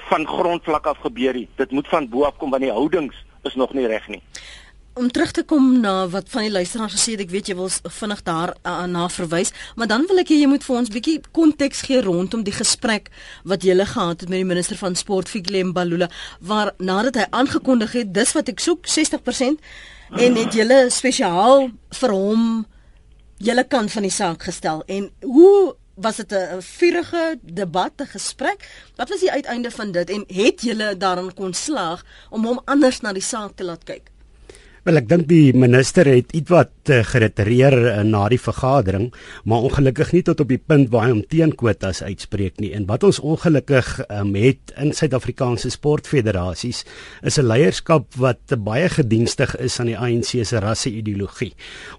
[0.10, 1.50] van grondvlak af gebeur nie.
[1.60, 4.22] Dit moet van bo af kom want die houdings is nog nie reg nie.
[4.96, 7.68] Om terug te kom na wat van die luisteraars gesê het, ek weet jy wil
[7.68, 11.16] vinnig daar uh, na verwys, maar dan wil ek hê jy moet vir ons bietjie
[11.36, 13.10] konteks gee rondom die gesprek
[13.44, 16.08] wat jy gehad het met die minister van sport Fikile Mbalula
[16.40, 19.68] waar nadat hy aangekondig het dis wat ek soek 60%
[20.16, 21.68] en het jy spesiaal
[22.00, 22.48] vir hom
[23.44, 28.64] julle kant van die saak gestel en hoe was dit 'n vurige debat, 'n gesprek?
[28.96, 33.02] Wat was die uiteinde van dit en het julle daarin kon slaag om hom anders
[33.02, 34.15] na die saak te laat kyk?
[34.86, 39.08] Wel ek dink die minister het ietwat uh, geretireer uh, na die vergadering,
[39.50, 42.70] maar ongelukkig nie tot op die punt waar hy hom teen kwotas uitspreek nie.
[42.78, 46.84] En wat ons ongelukkig um, het in Suid-Afrikaanse sportfederasies
[47.26, 51.56] is 'n leierskap wat baie gedienstig is aan die ANC se rasse-ideologie.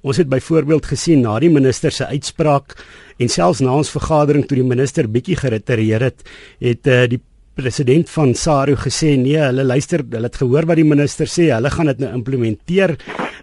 [0.06, 2.78] Ons het byvoorbeeld gesien na die minister se uitspraak
[3.18, 6.22] en selfs na ons vergadering toe die minister bietjie geretireer het,
[6.60, 7.20] het uh, die
[7.56, 11.70] president van SARU gesê nee, hulle luister, hulle het gehoor wat die minister sê, hulle
[11.72, 12.96] gaan dit nou implementeer.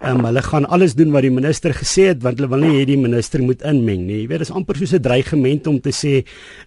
[0.03, 2.83] Um, hulle gaan alles doen wat die minister gesê het want hulle wil nie hê
[2.89, 4.19] die minister moet inmeng nie.
[4.23, 6.13] Jy weet, dit is amper soos 'n dreigement om te sê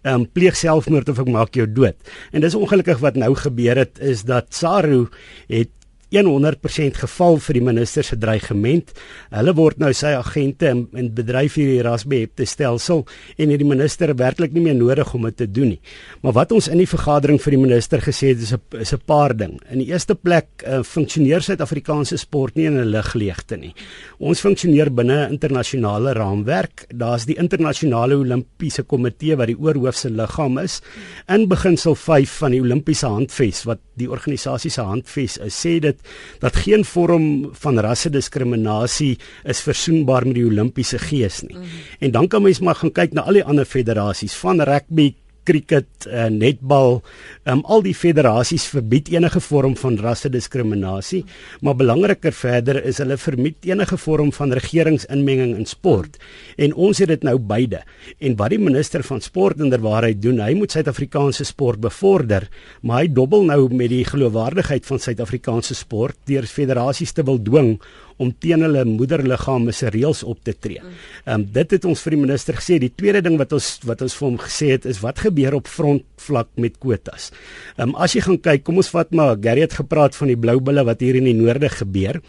[0.02, 1.96] ehm um, pleeg selfmoord of ek maak jou dood.
[2.32, 5.06] En dis ongelukkig wat nou gebeur het is dat SARU
[5.48, 5.75] het
[6.14, 8.92] 100% geval vir die minister se dreigement.
[9.35, 13.03] Hulle word nou sy agente in, in bedryf hierdie rasbehepte stelsel
[13.37, 15.81] en het die minister werklik nie meer nodig om dit te doen nie.
[16.23, 19.03] Maar wat ons in die vergadering vir die minister gesê het is 'n is 'n
[19.05, 19.61] paar ding.
[19.71, 23.75] In die eerste plek uh, funksioneer Suid-Afrikaanse sport nie in 'n ligleegte nie.
[24.19, 26.87] Ons funksioneer binne 'n internasionale raamwerk.
[26.95, 30.83] Daar's die internasionale Olimpiese komitee wat die oorhoofse liggaam is.
[31.29, 35.95] In beginsel 5 van die Olimpiese handves wat die organisasie se handves is, sê dit
[36.42, 41.56] dat geen vorm van rassediskriminasie is versoenbaar met die Olimpiese gees nie.
[41.56, 41.62] Mm.
[41.98, 45.14] En dan kan mens maar gaan kyk na al die ander federasies van rugby,
[45.46, 47.00] cricket, uh, netbal,
[47.46, 51.22] um, al die federasies verbied enige vorm van rassediskriminasie,
[51.64, 56.18] maar belangriker verder is hulle verbied enige vorm van regeringsinmenging in sport.
[56.59, 57.82] En ons het dit nou beide.
[58.18, 62.48] En wat die minister van sport inderwaarheid doen, hy moet Suid-Afrikaanse sport bevorder,
[62.82, 67.76] maar hy dobbel nou met die geloofwaardigheid van Suid-Afrikaanse sport deur federasies te wil dwing
[68.22, 70.81] om teen hulle moederliggame se reëls op te tree.
[70.81, 72.79] Ehm um, dit het ons vir die minister gesê.
[72.81, 75.68] Die tweede ding wat ons wat ons vir hom gesê het is wat gebeur op
[75.68, 77.31] frontvlak met kwotas.
[77.76, 80.38] Ehm um, as jy gaan kyk, kom ons vat maar Gary het gepraat van die
[80.40, 82.20] blou bulle wat hier in die noorde gebeur.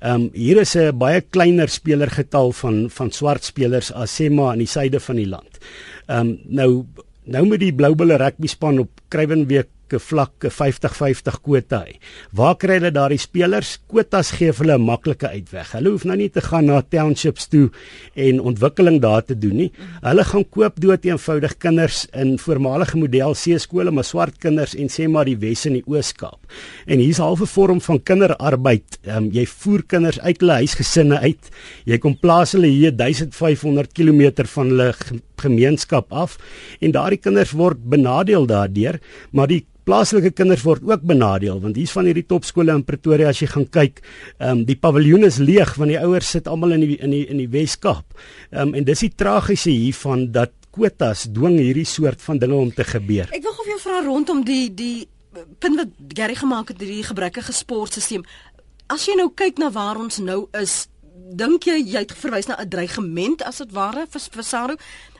[0.00, 4.52] Ehm um, hier is 'n baie kleiner spelergetal van van swart spelers as sê maar
[4.54, 5.58] in die suide van die land.
[6.08, 6.86] Ehm um, nou
[7.28, 11.98] nou met die blou bulle rugby span op Kruiwenweek 'n vlak 'n 50-50 kwota hê.
[12.32, 13.78] Waar kry hulle daardie spelers?
[13.88, 15.72] Kwotas gee hulle 'n maklike uitweg.
[15.72, 17.70] Hulle hoef nou nie te gaan na townships toe
[18.14, 19.72] en ontwikkeling daar te doen nie.
[20.02, 24.88] Hulle gaan koop dood eenvoudig kinders in voormalige model C skole, maar swart kinders en
[24.88, 26.40] sê maar die Wes en die Oos-Kaap.
[26.86, 28.98] En hier's 'n halfe vorm van kinderarbeid.
[29.06, 31.50] Um, jy voer kinders uit hulle huisgesinne uit.
[31.84, 34.94] Jy kom plaas hulle hier 1500 km van hulle
[35.40, 36.38] gemeenskap af
[36.80, 39.00] en daardie kinders word benadeel daardeur,
[39.32, 43.40] maar die plaaslike kinders word ook benadeel want hier's van hierdie topskole in Pretoria as
[43.42, 44.02] jy gaan kyk,
[44.38, 47.24] ehm um, die paviljoen is leeg want die ouers sit almal in die in die
[47.28, 48.04] in die Weskaap.
[48.50, 52.72] Ehm um, en dis die tragiese hiervan dat kwotas dwing hierdie soort van dinge om
[52.74, 53.32] te gebeur.
[53.32, 55.08] Ek wil gou vir jou vra rondom die die
[55.62, 58.24] punt wat Gary gemaak het hierdie gebrekkige sportstelsel.
[58.92, 60.86] As jy nou kyk na waar ons nou is,
[61.38, 64.76] dink jy jy het verwys na 'n dreigement as dit ware vir vir Saro,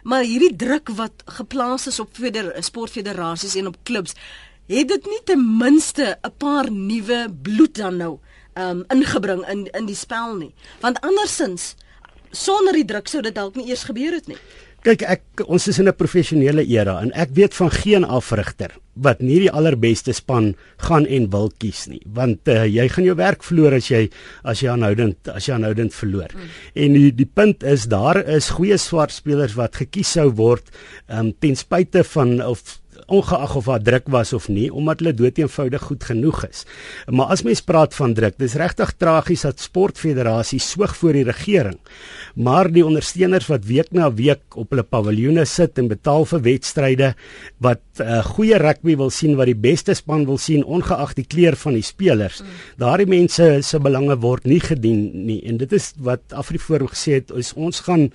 [0.09, 4.15] maar hierdie druk wat geplaas is op feder sportfederasies en op klubs,
[4.69, 8.19] het dit nie ten minste 'n paar nuwe bloed dan nou
[8.55, 10.55] um ingebring in in die spel nie.
[10.81, 11.75] Want andersins
[12.31, 14.39] sonder die druk sou dit dalk nie eers gebeur het nie.
[14.87, 19.21] Kyk, ek ons is in 'n professionele era en ek weet van geen afrigter wat
[19.21, 20.55] nie die allerbeste span
[20.87, 24.09] gaan en wil kies nie, want uh, jy gaan jou werk verloor as jy
[24.45, 26.31] as jy aanhoudend as jy aanhoudend verloor.
[26.35, 26.49] Mm.
[26.75, 30.71] En die die punt is daar is goeie swart spelers wat gekies sou word
[31.09, 32.63] um, ten spyte van of
[33.09, 36.65] ongeag of daar druk was of nie omdat hulle doeteenvoudig goed genoeg is.
[37.07, 41.79] Maar as mens praat van druk, dis regtig tragies dat sportfederasies soog voor die regering.
[42.35, 47.13] Maar die ondersteuners wat week na week op hulle paviljoene sit en betaal vir wedstryde
[47.65, 51.57] wat uh, goeie rugby wil sien wat die beste span wil sien ongeag die kleur
[51.57, 52.43] van die spelers.
[52.43, 52.61] Mm.
[52.85, 57.33] Daardie mense se belange word nie gedien nie en dit is wat Afriforum gesê het
[57.39, 58.09] is ons gaan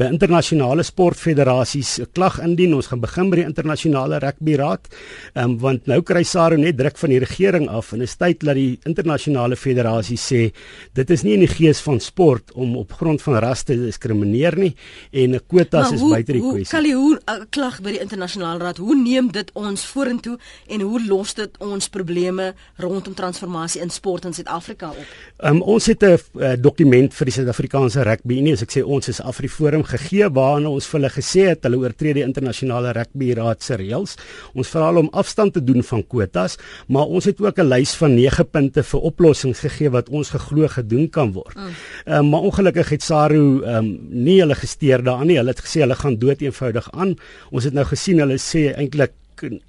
[0.00, 2.74] by internasionale sportfederasies 'n klag indien.
[2.74, 4.88] Ons gaan begin by die internasionale rugbyraad.
[5.34, 8.40] Ehm um, want nou kry SARU net druk van die regering af en is tyd
[8.44, 10.52] dat die internasionale federasie sê
[10.94, 14.56] dit is nie in die gees van sport om op grond van ras te diskrimineer
[14.56, 14.74] nie
[15.12, 16.76] en 'n kwotas is buite die kwessie.
[16.76, 18.78] Kali hoe uh, klag by die internasionale raad.
[18.78, 24.24] Hoe neem dit ons vorentoe en hoe los dit ons probleme rondom transformasie in sport
[24.24, 25.06] in Suid-Afrika op?
[25.38, 28.82] Ehm um, ons het 'n uh, dokument vir die Suid-Afrikaanse rugby Unie, as ek sê
[28.84, 33.32] ons is Afriforum gegee waarin ons vir hulle gesê het hulle oortree die internasionale rugby
[33.34, 34.16] raad se reëls.
[34.54, 36.56] Ons vra hulle om afstand te doen van kwotas,
[36.88, 40.68] maar ons het ook 'n lys van 9 punte vir oplossings gegee wat ons geglo
[40.68, 41.54] gedoen kan word.
[41.56, 41.72] Mm.
[42.06, 45.36] um, maar ongelukkig het SARU um, nie hulle gesteer daaraan nie.
[45.36, 47.16] Hulle het gesê hulle gaan dood eenvoudig aan.
[47.50, 49.12] Ons het nou gesien hulle sê eintlik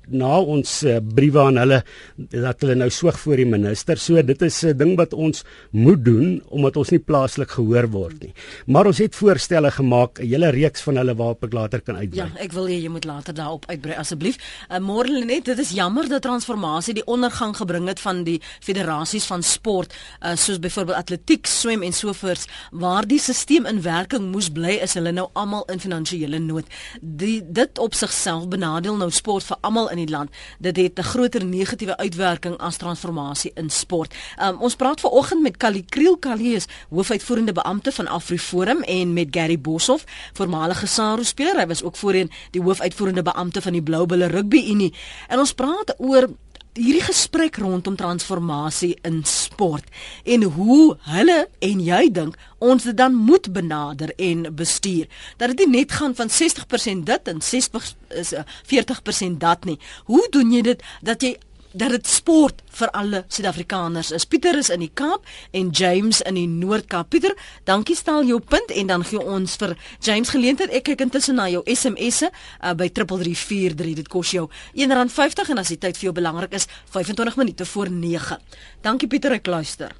[0.07, 1.81] na ons uh, briewe aan hulle
[2.17, 3.97] dat hulle nou soog voor die minister.
[3.97, 8.23] So dit is 'n ding wat ons moet doen omdat ons nie plaaslik gehoor word
[8.23, 8.33] nie.
[8.67, 12.27] Maar ons het voorstelle gemaak, 'n hele reeks van hulle waarop ek later kan uitbrei.
[12.27, 14.37] Ja, ek wil hê jy moet later daarop uitbrei asseblief.
[14.69, 19.25] Uh, Môre net, dit is jammer dat transformasie die ondergang gebring het van die federasies
[19.25, 24.49] van sport, uh, soos byvoorbeeld atletiek, swem en sovoorts, waar die stelsel in werking moes
[24.53, 26.67] bly is hulle nou almal in finansiële nood.
[27.01, 30.29] Die dit op sigself benadeel nou sport vir almal in die land.
[30.59, 34.15] Dit het 'n groter negatiewe uitwerking as transformasie in sport.
[34.41, 39.59] Um, ons praat vanoggend met Kali Kriel Kalies, hoofuitvoerende beampte van AfriForum en met Gary
[39.59, 41.57] Boshoff, voormalige SARU speler.
[41.57, 44.93] Hy was ook voorheen die hoofuitvoerende beampte van die Blou Bulle Rugby Unie.
[45.27, 46.29] En ons praat oor
[46.79, 49.87] hierdie gesprek rondom transformasie in sport
[50.23, 55.07] en hoe hulle en jy dink ons dit dan moet benader en bestuur.
[55.37, 58.33] Dat dit nie net gaan van 60% dit en 60 is
[58.71, 59.79] 40% dat nie.
[60.05, 61.35] Hoe doen jy dit dat jy
[61.73, 64.25] dat dit sport vir alle Suid-Afrikaners is.
[64.25, 67.09] Pieter is in die Kaap en James in die Noord-Kaap.
[67.13, 67.35] Pieter,
[67.67, 70.73] dankie stel jou punt en dan gee ons vir James geleentheid.
[70.75, 73.95] Ek kyk intussen na jou SMS'e uh, by 3343.
[74.01, 77.91] Dit kos jou R1.50 en as die tyd vir jou belangrik is, 25 minute voor
[77.91, 78.39] 9.
[78.83, 79.95] Dankie Pieter, ek luister.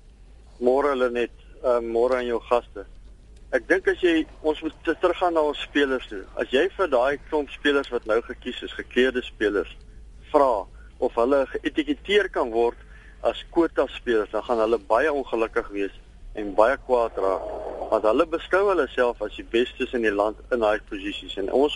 [0.62, 2.86] Môre hulle net, uh, môre aan jou gaste.
[3.52, 6.22] Ek dink as jy ons moet teruggaan na ons spelers toe.
[6.40, 9.72] As jy vir daai klomp spelers wat nou gekies is, gekeerde spelers,
[10.32, 10.64] vra
[11.02, 12.78] of hulle geetiketeer kan word
[13.22, 15.98] as kwota spelers, dan gaan hulle baie ongelukkig wees
[16.34, 17.50] en baie kwaad raak
[17.92, 21.50] want hulle beskou hulle self as die bestes in die land in daai posisies en
[21.52, 21.74] ons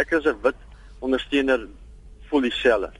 [0.00, 0.60] ek is 'n wit
[1.04, 1.68] ondersteuner
[2.28, 2.90] voel dieselfde.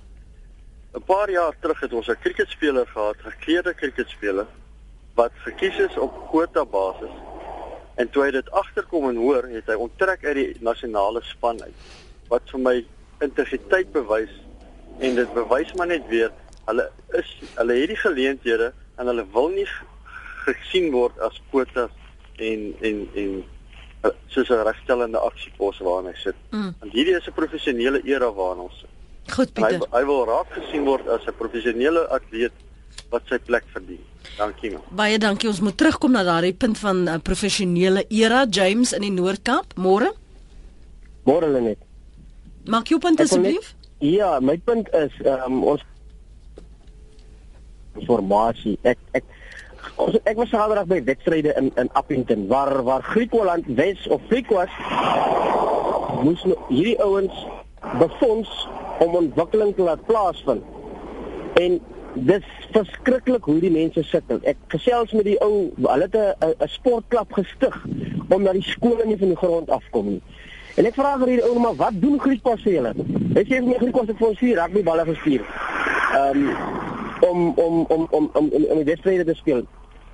[0.94, 4.46] 'n Paar jaar terug het ons 'n kriketspeler gehad, gekleurde kriketspeler
[5.14, 7.14] wat gekies is op kwota basis.
[7.96, 11.74] En toe hy dit agterkom en hoor, het hy onttrek uit die nasionale span uit.
[12.28, 12.84] Wat vir my
[13.20, 14.30] integriteit bewys
[14.98, 16.30] en dit bewys maar net weer
[16.66, 19.66] hulle is hulle het die geleenthede en hulle wil nie
[20.46, 21.94] gesien word as kwotas
[22.36, 23.32] en en en
[24.02, 26.38] eh, soos 'n regstellende aksiepos waarna hy sit.
[26.50, 26.74] Mm.
[26.80, 28.90] Want hierdie is 'n professionele era waarna ons sit.
[29.34, 29.80] Goed Pieter.
[29.80, 32.52] Hy, hy wil raak gesien word as 'n professionele atleet
[33.10, 34.04] wat sy plek verdien.
[34.36, 34.82] Dankie man.
[34.90, 35.48] Baie dankie.
[35.48, 39.74] Ons moet terugkom na daardie punt van 'n uh, professionele era James in die Noord-Kaap.
[39.76, 40.12] Môre?
[41.24, 41.78] Môre lê net.
[42.64, 43.74] Maak jou punt asseblief.
[43.98, 45.82] Ja, my punt is ehm um, ons
[47.98, 48.76] informasie.
[48.86, 49.24] Ek ek
[49.98, 54.70] ons ek was saterdag by wedstryde in in Appington waar waar Griekeland Wes of Griekwas
[56.22, 57.42] moes nou hierdie ouens
[57.98, 58.68] befonds
[59.02, 60.62] om ontwikkeling te laat plaasvind.
[61.58, 61.80] En
[62.14, 64.38] dis verskriklik hoe die mense sukkel.
[64.46, 67.82] Ek gesels met die ou, hulle het 'n 'n sportklub gestig
[68.30, 70.22] omdat die skole nie van die grond afkom nie.
[70.78, 72.92] En ek vra vir hierdie ou maar wat doen Griekwas vir julle?
[73.34, 75.42] Hy sê vir my Griekwas het vir ons hier rugbyballe gestuur.
[76.18, 76.44] um,
[77.20, 79.64] om om om om om om, om die wedstryde te speel.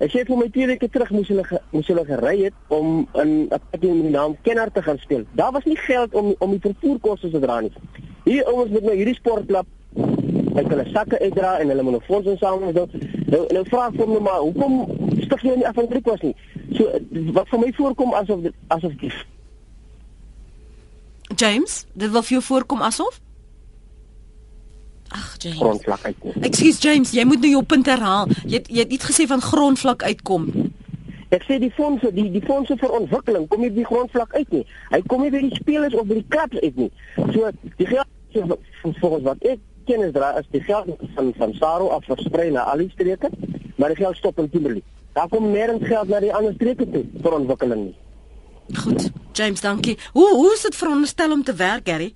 [0.02, 3.30] Ek sê vir my twee weke terug moes hulle moes hulle gery het om in
[3.44, 5.24] 'n pakkie met die naam Kenner te gaan speel.
[5.32, 7.72] Daar was nie geld om om die vervoerkoste te dra nie.
[8.24, 9.66] Hierdie ouens met nou hierdie sportklub
[10.54, 12.88] met hulle sakke uitdra en hulle moet 'n fonds insamel en so.
[13.26, 14.86] Nou nou vra ek hom nou maar, hoekom
[15.20, 16.36] stig jy nie afhanklik was nie?
[16.72, 16.90] So
[17.32, 19.12] wat vir my voorkom asof asof die
[21.34, 23.20] James, dit wil vir jou voorkom asof
[25.14, 25.58] Ag James.
[25.58, 26.32] grondvlak uitkom.
[26.42, 28.26] Ekskuus James, jy moet nou jou punt herhaal.
[28.44, 30.48] Jy het, jy het iets gesê van grondvlak uitkom.
[31.34, 34.50] Ek sê die fondse, die die fondse vir ontwikkeling kom nie by die grondvlak uit
[34.54, 34.64] nie.
[34.90, 36.90] Hy kom nie by die spelers of by die klubs uit nie.
[37.34, 38.58] So die geld
[39.00, 42.82] volgens wat ek kennis dra is die geld van van Saro af versprei na al
[42.82, 43.30] die streke,
[43.76, 44.82] maar die geld stop in Kimberley.
[45.14, 47.94] Daar kom meer geld na die ander streke toe vir ontwikkeling nie.
[48.72, 49.10] Goed.
[49.32, 49.98] James, dankie.
[50.12, 52.14] Hoe hoe is dit veronderstel om te werk, Gary?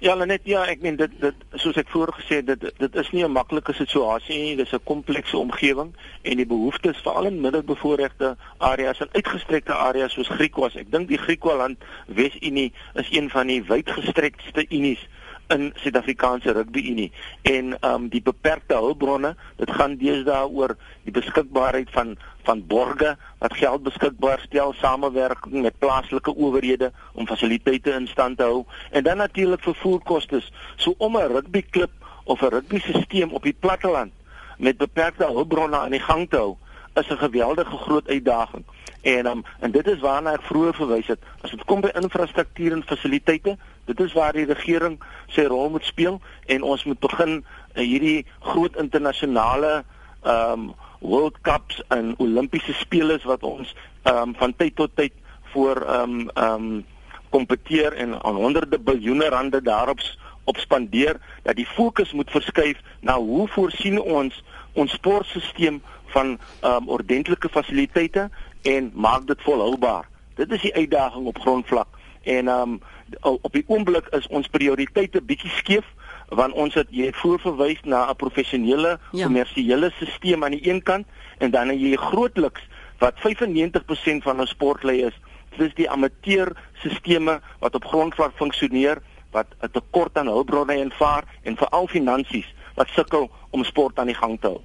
[0.00, 3.10] Ja, net ja, ek meen dit dit soos ek vroeër gesê het, dit dit is
[3.12, 4.56] nie 'n maklike situasie nie.
[4.56, 10.28] Dis 'n komplekse omgewing en die behoeftes veral in middelbevoorregte areas en uitgestrekte areas soos
[10.28, 10.76] Griekwas.
[10.76, 15.08] Ek dink die Griekwaland Wes-Unie is een van die wydgestrekste unies
[15.50, 21.90] in Suid-Afrikaanse Rugby Unie en um, die beperkte hulpbronne, dit gaan deesdae oor die beskikbaarheid
[21.94, 22.16] van
[22.48, 28.48] van borge wat geld beskikbaar stel, samewerking met plaaslike owerhede om fasiliteite in stand te
[28.48, 30.40] hou en dan natuurlik vervoerkoste.
[30.76, 31.90] So om 'n rugbyklub
[32.24, 34.12] of 'n rugbystelsel op die platteland
[34.58, 36.56] met beperkte hulpbronne aan die gang te hou,
[36.94, 38.64] is 'n geweldige groot uitdaging.
[39.00, 41.20] En um, en dit is waarna ek vroeër verwys het.
[41.40, 43.56] As dit kom by infrastruktuur en fasiliteite,
[43.96, 44.98] dit is waar die regering
[45.34, 49.82] sy rol moet speel en ons moet begin uh, hierdie groot internasionale
[50.22, 55.12] ehm um, World Cups en Olimpiese spele wat ons ehm um, van tyd tot tyd
[55.52, 56.84] voor ehm um, ehm um,
[57.30, 60.00] kompeteer en aan honderde biljoene rande daarop
[60.44, 65.80] op spandeer dat die fokus moet verskuif na hoe voorsien ons ons sportstelsel
[66.14, 68.30] van ehm um, ordentlike fasiliteite
[68.62, 70.08] en maak dit volhoubaar.
[70.34, 71.88] Dit is die uitdaging op grondvlak.
[72.22, 72.80] En ehm um,
[73.20, 75.86] op die oomblik is ons prioriteite bietjie skeef
[76.28, 79.24] want ons het jy voorverwys na 'n professionele ja.
[79.24, 81.06] kommersiële stelsel aan die een kant
[81.38, 82.62] en dan het jy grootliks
[82.98, 85.16] wat 95% van ons sportlei is.
[85.50, 91.24] Dit is die amateur stelsels wat op grondvlak funksioneer wat 'n tekort aan hulpbronne ervaar
[91.42, 94.60] en veral finansies wat sukkel om sport aan die gang te hou.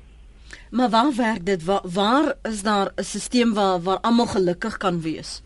[0.69, 1.63] Maar waar werk dit?
[1.63, 5.41] Waar, waar is daar 'n stelsel waar waar almal gelukkig kan wees?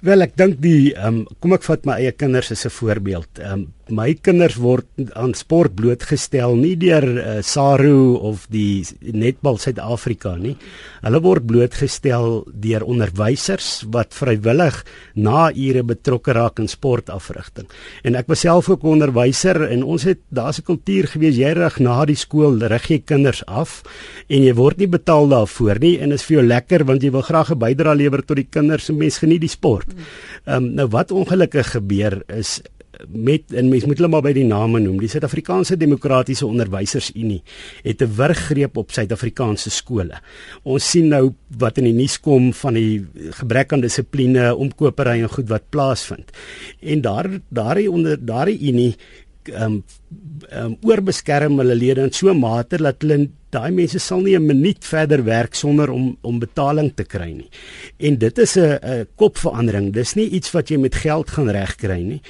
[0.00, 3.40] Wel ek dink die um, kom ek vat my eie kinders as 'n voorbeeld.
[3.44, 4.86] Um, my kinders word
[5.18, 10.56] aan sport blootgestel nie deur uh, SARU of die Netbal Suid-Afrika nie.
[11.02, 14.84] Hulle word blootgestel deur onderwysers wat vrywillig
[15.14, 17.68] na ure betrokke raak in sportafrigting.
[18.04, 21.52] En ek was self ook 'n onderwyser en ons het daar's 'n kultuur gewees jy
[21.52, 23.82] rig na die skool rig jy kinders af
[24.28, 27.22] en jy word nie betaal daarvoor nie en is vir jou lekker want jy wil
[27.22, 29.89] graag 'n bydrae lewer tot die kinders en mens geniet die sport.
[30.44, 32.60] Ehm um, nou wat ongelukkig gebeur is
[33.08, 34.98] met en mens moet hulle maar by die name noem.
[35.00, 37.42] Die Suid-Afrikaanse Demokratiese Onderwysersunie
[37.82, 40.20] het 'n wurggreep op Suid-Afrikaanse skole.
[40.62, 45.28] Ons sien nou wat in die nuus kom van die gebrek aan dissipline, omkopery en
[45.28, 46.30] goed wat plaasvind.
[46.80, 48.96] En daar daardie onder daardie unie
[49.42, 49.84] ehm um,
[50.48, 54.36] ehm um, oorbeskerm hulle lede in so 'n mate dat hulle daai mense sal nie
[54.36, 57.48] 'n minuut verder werk sonder om om betaling te kry nie.
[57.98, 59.92] En dit is 'n 'n kopverandering.
[59.92, 62.20] Dis nie iets wat jy met geld gaan regkry nie.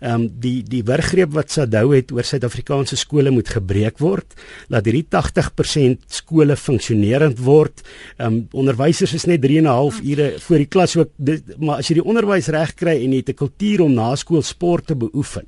[0.00, 4.34] Ehm um, die die wurggreep wat Sadou het oor Suid-Afrikaanse skole moet gebreek word.
[4.68, 7.82] Laat hierdie 80% skole funksionerend word.
[8.18, 11.58] Ehm um, onderwysers is net 3 en 'n half ure voor die klas ook dit,
[11.58, 14.86] maar as jy die onderwys regkry en jy het 'n kultuur om na skool sport
[14.86, 15.46] te beoefen,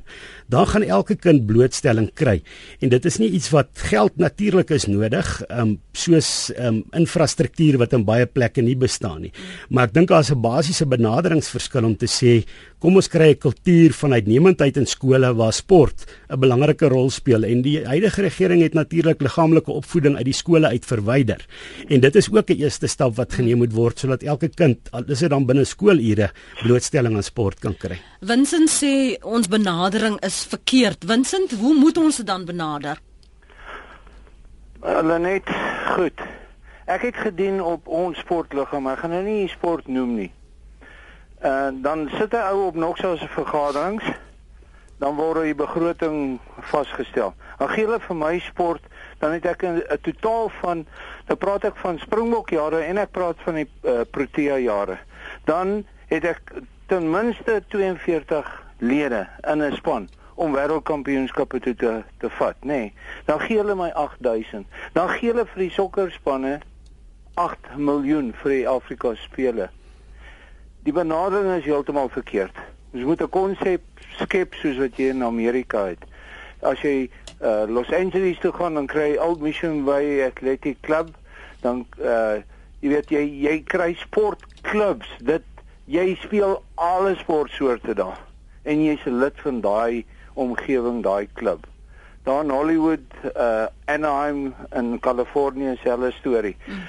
[0.52, 2.38] dan gaan elke kind blootstelling kry.
[2.84, 7.96] En dit is nie iets wat geld natuurlik is nodig um soos um infrastruktuur wat
[7.96, 9.32] in baie plekke nie bestaan nie.
[9.70, 12.44] Maar ek dink daar's 'n basiese benaderingsverskil om te sê
[12.82, 17.44] kom ons kry 'n kultuur van uitnemendheid in skole waar sport 'n belangrike rol speel
[17.44, 21.46] en die huidige regering het natuurlik liggaamlike opvoeding uit die skole uit verwyder.
[21.88, 25.04] En dit is ook 'n eerste stap wat geneem moet word sodat elke kind al
[25.06, 26.30] is dit dan binne skoolure
[26.62, 28.00] blootstelling aan sport kan kry.
[28.20, 31.04] Vincent sê ons benadering is verkeerd.
[31.06, 32.98] Vincent, hoe moet ons dit dan benader?
[34.80, 35.46] Hulle net
[35.94, 36.20] goed.
[36.86, 40.32] Ek het gedien op ons sportliggaam, maar ek gaan nou nie sport noem nie.
[41.42, 44.04] En uh, dan sit 'n ou op nog so 'n vergaderings,
[44.98, 47.34] dan word die begroting vasgestel.
[47.58, 48.82] Dan gee hulle vir my sport,
[49.18, 50.86] dan het ek 'n totaal van
[51.26, 54.98] nou praat ek van Springbok jare en ek praat van die uh, Protea jare.
[55.44, 56.40] Dan het ek
[56.86, 62.66] ten minste 42 lede in 'n span om wêreldkampioenskappe toe te te vat, nê.
[62.66, 62.94] Nee,
[63.24, 64.66] dan gee hulle my 8000.
[64.92, 66.60] Dan gee hulle vir die sokkerspanne
[67.34, 69.70] 8 miljoen vir die Afrika spele.
[70.82, 72.56] Die benadering is heeltemal verkeerd.
[72.92, 73.82] Ons moet 'n konsep
[74.18, 76.02] skep soos wat jy in Amerika het.
[76.60, 77.10] As jy
[77.40, 81.14] uh, Los Angeles toe gaan dan kry jy Old Mission Way Athletic Club,
[81.60, 82.42] dan uh,
[82.80, 85.08] jy weet jy jy kry sportklubs.
[85.22, 85.46] Dit
[85.86, 88.18] jy speel alle sportsoorte daar
[88.62, 90.04] en jy's 'n lid van daai
[90.34, 91.66] omgewing, daai klub.
[92.22, 93.06] Daar in Hollywood,
[93.36, 96.56] uh Anaheim in Kalifornië selfe storie.
[96.66, 96.82] Mm.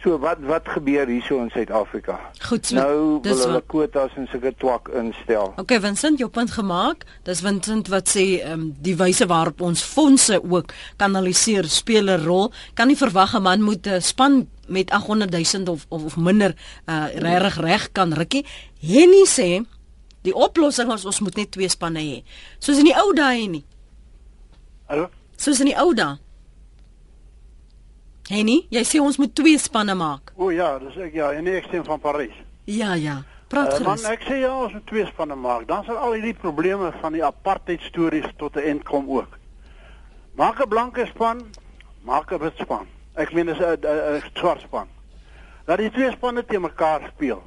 [0.00, 2.14] So wat wat gebeur hierso in Suid-Afrika?
[2.48, 5.50] Goed, so, nou wil hulle kwotas en sulke twak instel.
[5.60, 7.04] Okay, Vincent, jou punt gemaak.
[7.28, 12.24] Dis Vincent wat sê ehm um, die wyse waarop ons fondse ook kanaliseer speel 'n
[12.24, 12.48] rol.
[12.74, 16.16] Kan nie verwag 'n man moet 'n uh, span met 800 000 of, of of
[16.16, 16.54] minder
[16.88, 18.46] uh regtig reg kan rukkie.
[18.80, 19.60] Henny sê
[20.22, 22.22] die oplossing is ons moet net twee spanne hê.
[22.58, 23.64] Soos in die ou dae nie.
[24.88, 25.10] Hallo.
[25.36, 26.16] Soos in die ou dae.
[28.30, 30.30] Henny, jy sê ons moet twee spanne maak.
[30.38, 32.36] O ja, dis ek ja, en ek stem van Parys.
[32.70, 33.16] Ja, ja.
[33.50, 33.88] Praat uh, gerus.
[33.88, 35.66] Man, ek sê ja, ons moet twee spanne maak.
[35.66, 39.34] Dan sal al hierdie probleme van die apartheid stories tot 'n eind kom ook.
[40.38, 41.42] Maak 'n blanke span,
[42.06, 42.86] maak 'n wit span.
[43.18, 44.86] Ek meen dis 'n swart span.
[45.66, 47.42] Laat die twee spanne te mekaar speel.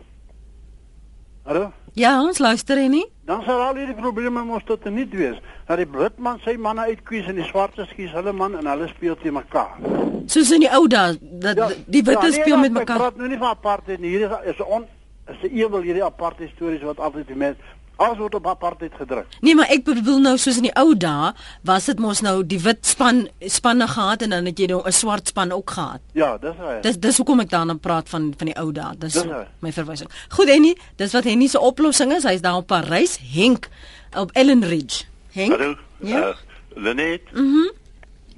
[1.44, 1.72] Hallo?
[1.94, 3.04] Ja, ons luister Henny.
[3.30, 5.38] Dan sal al hierdie probleme mos tot 'n niet wees.
[5.68, 8.88] Dat die wit man sy manne uitkies en die swartes kies hulle man en hulle
[8.88, 9.78] speel te mekaar.
[10.26, 12.96] Soos in die ou dae dat ja, die witte ja, nee, speel met mekaar.
[12.96, 14.10] Ek praat nou nie van apartheid nie.
[14.10, 14.86] Hier is on
[15.28, 17.62] is 'n ewel hierdie apartheid stories wat altyd die mense
[17.96, 19.28] alles word op apartheid gedruk.
[19.42, 21.32] Nee, maar ek bedoel nou soos in die ou dae
[21.68, 24.92] was dit mos nou die wit span spanne gehad en dan het jy nou 'n
[24.92, 26.02] swart span ook gehad.
[26.14, 26.82] Ja, dis reg.
[26.82, 28.98] Dis dis hoekom ek dan praat van van die ou dae.
[28.98, 29.26] Dis, dis
[29.60, 30.10] my verwysing.
[30.30, 32.24] Goed Henny, dis wat Henny se oplossing is.
[32.24, 33.70] Hy's daar op Parys, Henk
[34.16, 35.06] op Ellen Ridge.
[35.32, 35.52] Henk?
[35.52, 35.76] Hallo.
[36.00, 36.28] Ja.
[36.30, 36.36] Uh,
[36.76, 37.32] Lenet.
[37.32, 37.44] Mhm.
[37.44, 37.72] Mm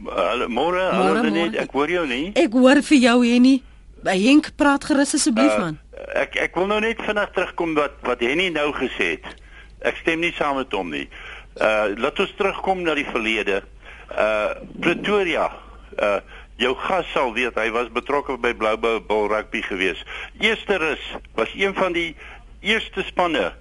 [0.05, 1.55] Hallo, môre, hallo Lenet.
[1.55, 2.31] Ek hoor jou nie.
[2.33, 3.61] Ek hoor vir jou Henny.
[4.03, 5.79] By Henk praat gerus asseblief uh, man.
[6.13, 9.44] Ek ek wil nou net vinnig terugkom wat wat Henny nou gesê het.
[9.85, 11.05] Ek stem nie saam met hom nie.
[11.55, 13.61] Uh laat ons terugkom na die verlede.
[14.11, 15.51] Uh Pretoria.
[15.95, 16.19] Uh
[16.61, 20.01] jou gas sal weet hy was betrokke by Blue Bull rugby gewees.
[20.39, 21.03] Eerste rus
[21.35, 22.13] was een van die
[22.63, 23.51] eerste spanne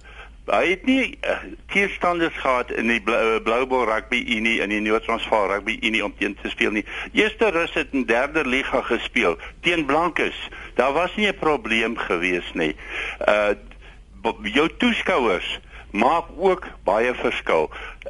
[0.45, 1.39] Hy het nie uh,
[1.73, 6.35] teestanders gehad in die Blue Bull Rugby Unie in die Noord-Transvaal Rugby Unie om teen
[6.37, 6.83] te speel nie.
[7.17, 10.37] Eerste rus het in derde liga gespeel teen Blankes.
[10.77, 12.75] Daar was nie 'n probleem gewees nie.
[13.25, 13.57] Uh
[14.43, 15.59] jou toeskouers
[15.95, 17.69] maak ook baie verskil.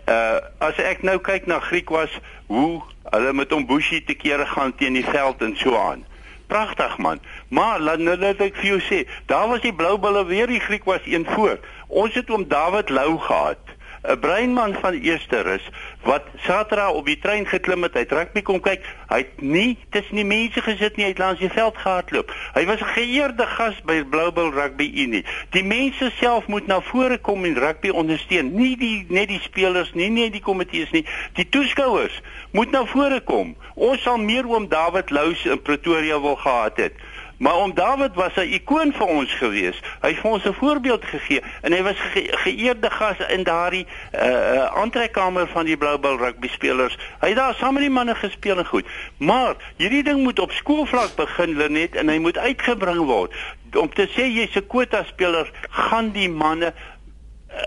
[0.10, 2.12] Uh as ek nou kyk na Griekwas,
[2.50, 2.82] hoe
[3.14, 6.06] hulle met Ombushi te kere gaan teen die veld en so aan.
[6.48, 7.22] Pragtig man.
[7.48, 10.62] Maar laat nou net ek vir jou sê, daar was die blou bulle weer die
[10.62, 11.58] Griekwas een voor.
[11.88, 13.75] Ons het oom David Lou gehad.
[14.08, 15.70] 'n breinman van eerste rus
[16.02, 18.86] wat Saterdag op die trein geklim het, hy het rugby kom kyk.
[19.10, 22.34] Hy het nie tussen die mense gesit nie, hy het langs die veld gehardloop.
[22.54, 25.26] Hy was 'n geëerde gas by Bluebell Rugby Unie.
[25.50, 29.94] Die mense self moet na vore kom en rugby ondersteun, nie die net die spelers
[29.94, 31.06] nie, nie die komitees nie.
[31.34, 33.56] Die toeskouers moet na vore kom.
[33.76, 36.94] Ons sal meer oom David Lous in Pretoria wil gehad het.
[37.38, 39.80] Maar om Dawid was 'n ikoon vir ons gewees.
[40.02, 43.88] Hy het vir ons 'n voorbeeld gegee en hy was ge geëerde gas in daardie
[44.14, 46.98] uh aantrekkamer van die Blue Bull rugby spelers.
[47.20, 48.86] Hy het daar saam met die manne gespeel en goed.
[49.18, 53.34] Maar hierdie ding moet op skoolvlak begin Lenet en hy moet uitgebring word.
[53.74, 56.74] Om te sê jy's 'n kwota speler, gaan die manne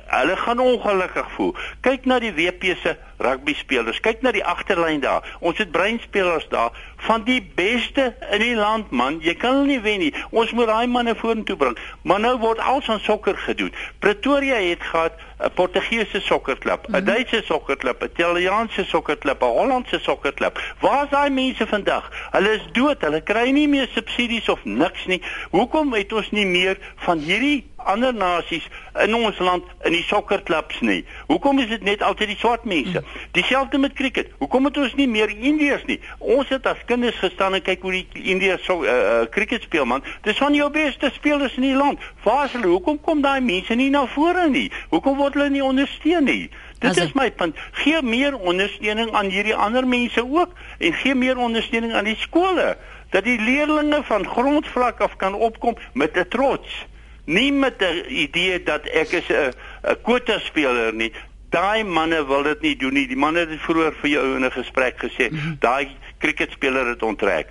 [0.06, 1.54] hulle gaan ongelukkig voel.
[1.80, 4.00] Kyk na die WP se rugby spelers.
[4.00, 5.36] Kyk na die agterlyn daar.
[5.40, 6.70] Ons het breinspelers daar
[7.08, 9.18] van die beste in die land man.
[9.22, 10.12] Jy kan hulle nie wen nie.
[10.30, 11.78] Ons moet daai manne vorentoe bring.
[12.02, 13.74] Maar nou word alles aan sokker gedoen.
[13.98, 17.04] Pretoria het gehad 'n Portugese sokkerklub, 'n mm -hmm.
[17.04, 20.60] Duitse sokkerklub, 'n Italiaanse sokkerklub, 'n Hollandse sokkerklub.
[20.80, 22.10] Waar is daai mense vandag?
[22.30, 23.00] Hulle is dood.
[23.00, 25.22] Hulle kry nie meer subsidies of niks nie.
[25.50, 28.66] Hoekom het ons nie meer van hierdie ander nasies
[29.04, 31.00] in ons land in die sokkerklubs nie.
[31.30, 33.02] Hoekom is dit net altyd die swart mense?
[33.36, 34.30] Dieselfde met cricket.
[34.42, 35.98] Hoekom het ons nie meer Indiërs nie?
[36.18, 39.88] Ons het as kinders gestaan en kyk hoe die Indiërs so uh, uh, cricket speel
[39.88, 40.04] man.
[40.26, 42.02] Dis van jou beste spelers in die land.
[42.24, 42.72] Waar is hulle?
[42.74, 44.68] Hoekom kom daai mense nie na vore nie?
[44.92, 46.50] Hoekom word hulle nie ondersteun nie?
[46.78, 47.56] Dit is my punt.
[47.80, 52.76] Gee meer ondersteuning aan hierdie ander mense ook en gee meer ondersteuning aan die skole
[53.10, 56.86] dat die leerders van grondvlak af kan opkom met 'n trots
[57.28, 59.52] nie met 'n idee dat ek is 'n
[59.82, 61.12] 'n kwota speler nie.
[61.50, 63.06] Daai manne wil dit nie doen nie.
[63.06, 65.56] Die manne het vroeër vir jou in 'n gesprek gesê, mm -hmm.
[65.60, 67.48] daai kriketspeler het onttrek.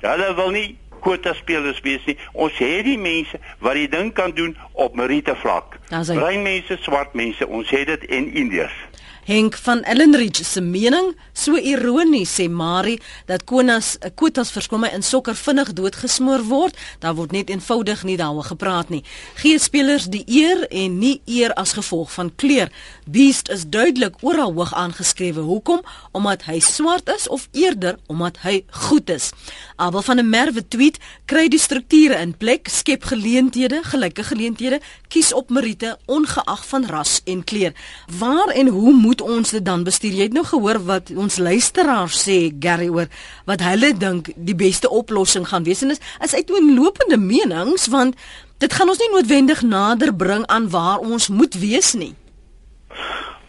[0.00, 2.16] Hulle wil nie kwota spelers wees nie.
[2.32, 5.78] Ons het die mense wat die ding kan doen op meriete vlak.
[5.88, 8.74] Bruin mense, swart mense, ons het dit en Indiërs.
[9.22, 12.98] Henk van Ellenridge se mening, so ironies sê Marie
[13.28, 18.48] dat Konas kwotas verskomme in sokker vinnig doodgesmoor word, daar word net eenvoudig nie daaroor
[18.50, 19.04] gepraat nie.
[19.38, 22.72] Gee spelers die eer en nie eer as gevolg van kleur.
[23.06, 25.46] Beast is duidelik oral hoog aangeskrewe.
[25.46, 25.86] Hoekom?
[26.10, 29.30] Omdat hy swart is of eerder omdat hy goed is.
[29.76, 30.98] Abel van der Merwe tweet:
[31.30, 37.20] "Kry die strukture in plek, skep geleenthede, gelyke geleenthede, kies op meriete ongeag van ras
[37.24, 37.72] en kleur."
[38.18, 40.12] Waar en hoe moet ons dit dan bestuur?
[40.12, 43.08] Jy het nou gehoor wat ons luisteraars sê Gary oor
[43.44, 48.16] wat hulle dink die beste oplossing gaan wees en is is uiteenlopende menings want
[48.58, 52.14] dit gaan ons nie noodwendig nader bring aan waar ons moet wees nie.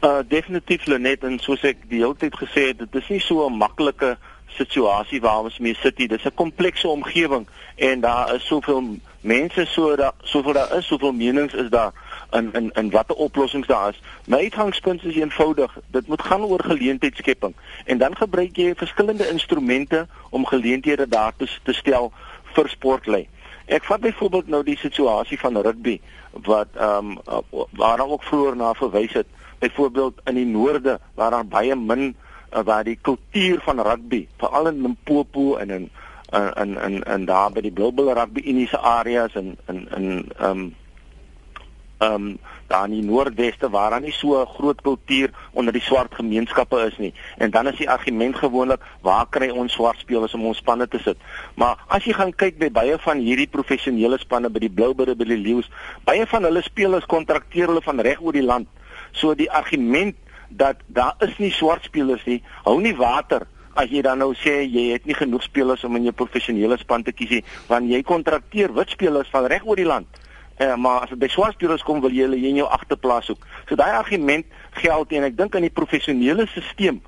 [0.03, 3.47] Uh definitief Lenet en soos ek die hele tyd gesê het, dit is nie so
[3.47, 4.17] 'n maklike
[4.57, 6.07] situasie waar ons mee sit nie.
[6.07, 11.13] Dis 'n komplekse omgewing en daar is soveel mense so daar soveel daar is, soveel
[11.13, 11.93] menings is daar
[12.33, 14.01] in in in watter oplossings daar is.
[14.25, 15.77] My uitgangspunt is eenvoudig.
[15.87, 17.53] Dit moet gaan oor geleentheidsskepping
[17.85, 22.11] en dan gebruik jy verskillende instrumente om geleenthede daar te, te stel
[22.53, 23.27] vir sportlei.
[23.65, 25.99] Ek vat byvoorbeeld nou die situasie van rugby
[26.31, 29.27] wat ehm um, waar ook vroeër na verwys het.
[29.59, 32.15] Byvoorbeeld in die noorde waar daar baie min
[32.53, 35.89] uh, waar die kultuur van rugby, veral in Limpopo en in
[36.33, 40.75] in in in daar by die Global Rugby Uniese areas en in in ehm um,
[42.03, 42.33] ehm um,
[42.67, 46.77] daar in die noordweste waar daar nie so 'n groot kultuur onder die swart gemeenskappe
[46.85, 47.13] is nie.
[47.37, 50.99] En dan is die argument gewoonlik, waar kry ons swart spelers om ons spanne te
[50.99, 51.17] sit?
[51.55, 55.23] Maar as jy gaan kyk by baie van hierdie professionele spanne by die Bluebirds by
[55.23, 55.69] die Lions,
[56.03, 58.67] baie van hulle spelers kontrakteer hulle van reg oor die land.
[59.11, 60.15] So die argument
[60.49, 64.61] dat daar is nie swart spelers nie, hou nie water as jy dan nou sê
[64.61, 68.03] jy het nie genoeg spelers om in jou professionele span te kies nie, want jy
[68.03, 70.07] kontrakteer wit spelers van reg oor die land.
[70.55, 73.45] Eh, maar as dit by swart spelers kom, wil jy hulle in jou agterplaas hoek.
[73.67, 74.45] So daai argument
[74.83, 77.01] geld en ek dink aan die professionele stelsel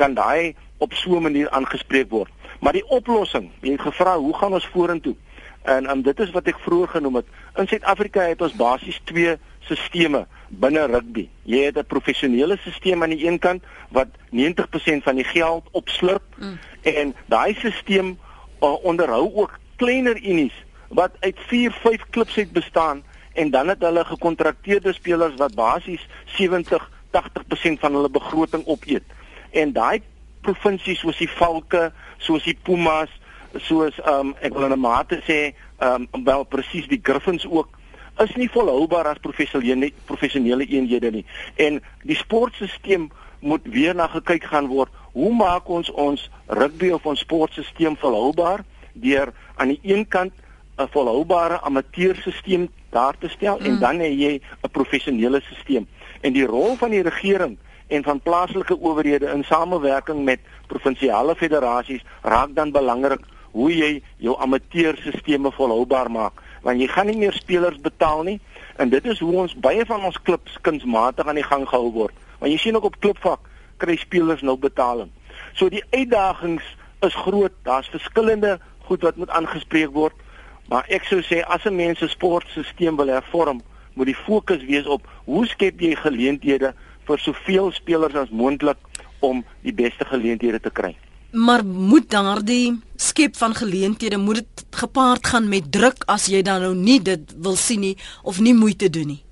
[0.00, 2.30] kan daai op so 'n manier aangespreek word.
[2.60, 5.14] Maar die oplossing, jy het gevra, hoe gaan ons vorentoe?
[5.62, 7.26] En en dit is wat ek vroeër genoem het.
[7.56, 11.28] In Suid-Afrika het ons basies twee stelsels binne rugby.
[11.42, 16.22] Jy het 'n professionele stelsel aan die een kant wat 90% van die geld opslurp
[16.38, 16.58] mm.
[16.82, 18.16] en daai stelsel
[18.60, 20.54] uh, onderhou ook kleiner unies
[20.90, 26.06] wat uit 4, 5 klubs het bestaan en dan het hulle gekontrakteerde spelers wat basies
[26.24, 29.02] 70, 80% van hulle begroting opeet.
[29.50, 30.02] En daai
[30.40, 33.10] provinsies soos die Valke, soos die Pumas,
[33.56, 37.46] soos ehm um, ek wil in 'n mate sê ehm um, wel presies die Griffins
[37.46, 37.78] ook
[38.18, 41.24] is nie volhoubaar as professionele professionele eenhede nie.
[41.56, 43.08] En die sportstelsel
[43.40, 44.90] moet weer na gekyk gaan word.
[45.12, 50.32] Hoe maak ons ons rugby of ons sportstelsel volhoubaar deur aan die een kant
[50.80, 53.64] 'n volhoubare amateurstelsel daar te stel mm.
[53.64, 55.86] en dan het jy 'n professionele stelsel.
[56.20, 62.04] En die rol van die regering en van plaaslike owerhede in samewerking met provinsiale federasies
[62.22, 63.20] raak dan belangrik
[63.50, 66.32] hoe jy jou amateurstelsels volhoubaar maak.
[66.62, 68.40] Want jy gaan nie meer spelers betaal nie
[68.76, 72.14] en dit is hoe ons baie van ons klubs kunsmatig aan die gang gehou word.
[72.38, 73.40] Want jy sien ook op klubvak
[73.76, 75.10] kry spelers nou betaling.
[75.52, 76.64] So die uitdagings
[77.00, 77.52] is groot.
[77.62, 80.14] Daar's verskillende goed wat moet aangespreek word
[80.70, 83.60] Maar ek sou sê as 'n mens se sportstelsel wil hervorm,
[83.94, 86.74] moet die fokus wees op hoe skep jy geleenthede
[87.06, 88.78] vir soveel spelers as moontlik
[89.20, 90.96] om die beste geleenthede te kry.
[91.32, 96.62] Maar moet daardie skep van geleenthede moet dit gepaard gaan met druk as jy dan
[96.62, 99.22] nou nie dit wil sien nie of nie moeite doen nie.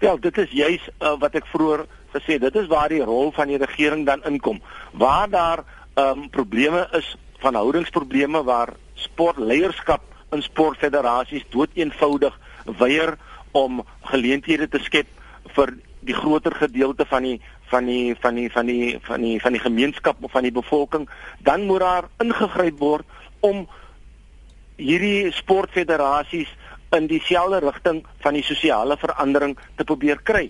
[0.00, 2.38] Ja, dit is juis uh, wat ek vroeër gesê.
[2.38, 4.60] Dit is waar die rol van die regering dan inkom.
[4.92, 12.36] Waar daar ehm um, probleme is, verhoudingsprobleme waar sportleierskap in sportfederasies doeteenvoudig
[12.78, 13.16] weier
[13.52, 15.08] om geleenthede te skep
[15.56, 19.52] vir die groter gedeelte van die van die van die van die van die van
[19.52, 21.08] die gemeenskap of van die bevolking
[21.38, 23.06] dan moet daar ingegryp word
[23.40, 23.66] om
[24.80, 26.48] hierdie sportfederasies
[26.96, 30.48] in dieselfde rigting van die sosiale verandering te probeer kry.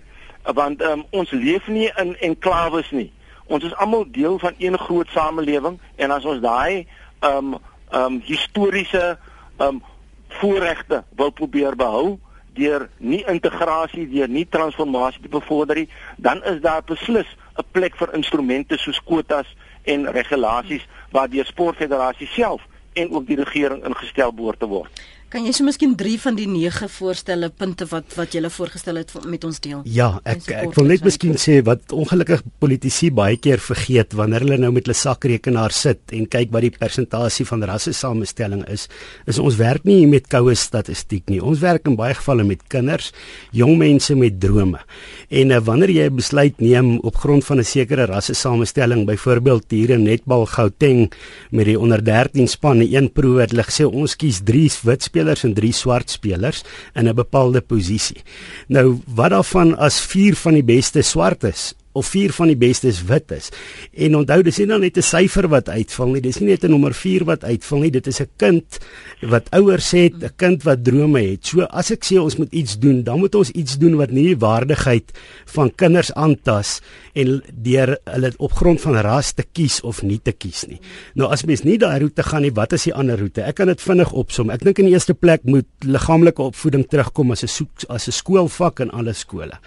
[0.57, 3.11] Want um, ons leef nie in enklawes nie.
[3.51, 6.87] Ons is almal deel van een groot samelewing en as ons daai
[7.27, 7.57] um
[7.91, 9.17] um historiese
[9.57, 9.83] um
[10.27, 12.19] voorregte wil probeer behou
[12.53, 17.27] deur nie integrasie deur nie transformasie te bevorder nie, dan is daar beslis
[17.57, 19.47] 'n plek vir instrumente soos kwotas
[19.83, 22.61] en regulasies waar die sportfederasie self
[22.93, 24.91] en ook die regering ingestel behoort te word.
[25.31, 29.13] Kan jy so miskien 3 van die 9 voorstelle punte wat wat jy voorgestel het
[29.31, 29.79] met ons deel?
[29.87, 34.57] Ja, ek ek wil net miskien sê wat ongelukkig politici baie keer vergeet wanneer hulle
[34.59, 38.89] nou met hulle sakrekenaar sit en kyk wat die persentasie van rasse samestelling is,
[39.23, 41.39] is ons werk nie met koue statistiek nie.
[41.39, 43.13] Ons werk in baie gevalle met kinders,
[43.55, 44.83] jong mense met drome.
[45.31, 49.71] En uh, wanneer jy 'n besluit neem op grond van 'n sekere rasse samestelling, byvoorbeeld
[49.71, 51.07] hier in netbal Gauteng
[51.51, 55.03] met die onder 13 span, 'n een proe het hulle gesê ons kies 3 wit
[55.03, 56.63] spelers en 3 swart spelers
[56.93, 58.21] in 'n bepaalde posisie.
[58.67, 63.03] Nou, wat daarvan as 4 van die beste swart is of 4 van die bestes
[63.03, 63.49] wit is.
[63.93, 66.71] En onthou dis nie nou net 'n syfer wat uitval nie, dis nie net 'n
[66.71, 68.79] nommer 4 wat uitval nie, dit is 'n kind
[69.21, 71.45] wat ouers het, 'n kind wat drome het.
[71.45, 74.23] So as ek sê ons moet iets doen, dan moet ons iets doen wat nie
[74.23, 75.11] die waardigheid
[75.45, 76.81] van kinders aantas
[77.13, 80.79] en deur hulle op grond van ras te kies of nie te kies nie.
[81.15, 83.43] Nou as mens nie daai roete gaan nie, wat is die ander roete?
[83.43, 84.49] Ek kan dit vinnig opsom.
[84.49, 88.79] Ek dink in die eerste plek moet liggaamlike opvoeding terugkom as 'n as 'n skoolvak
[88.79, 89.57] in alle skole.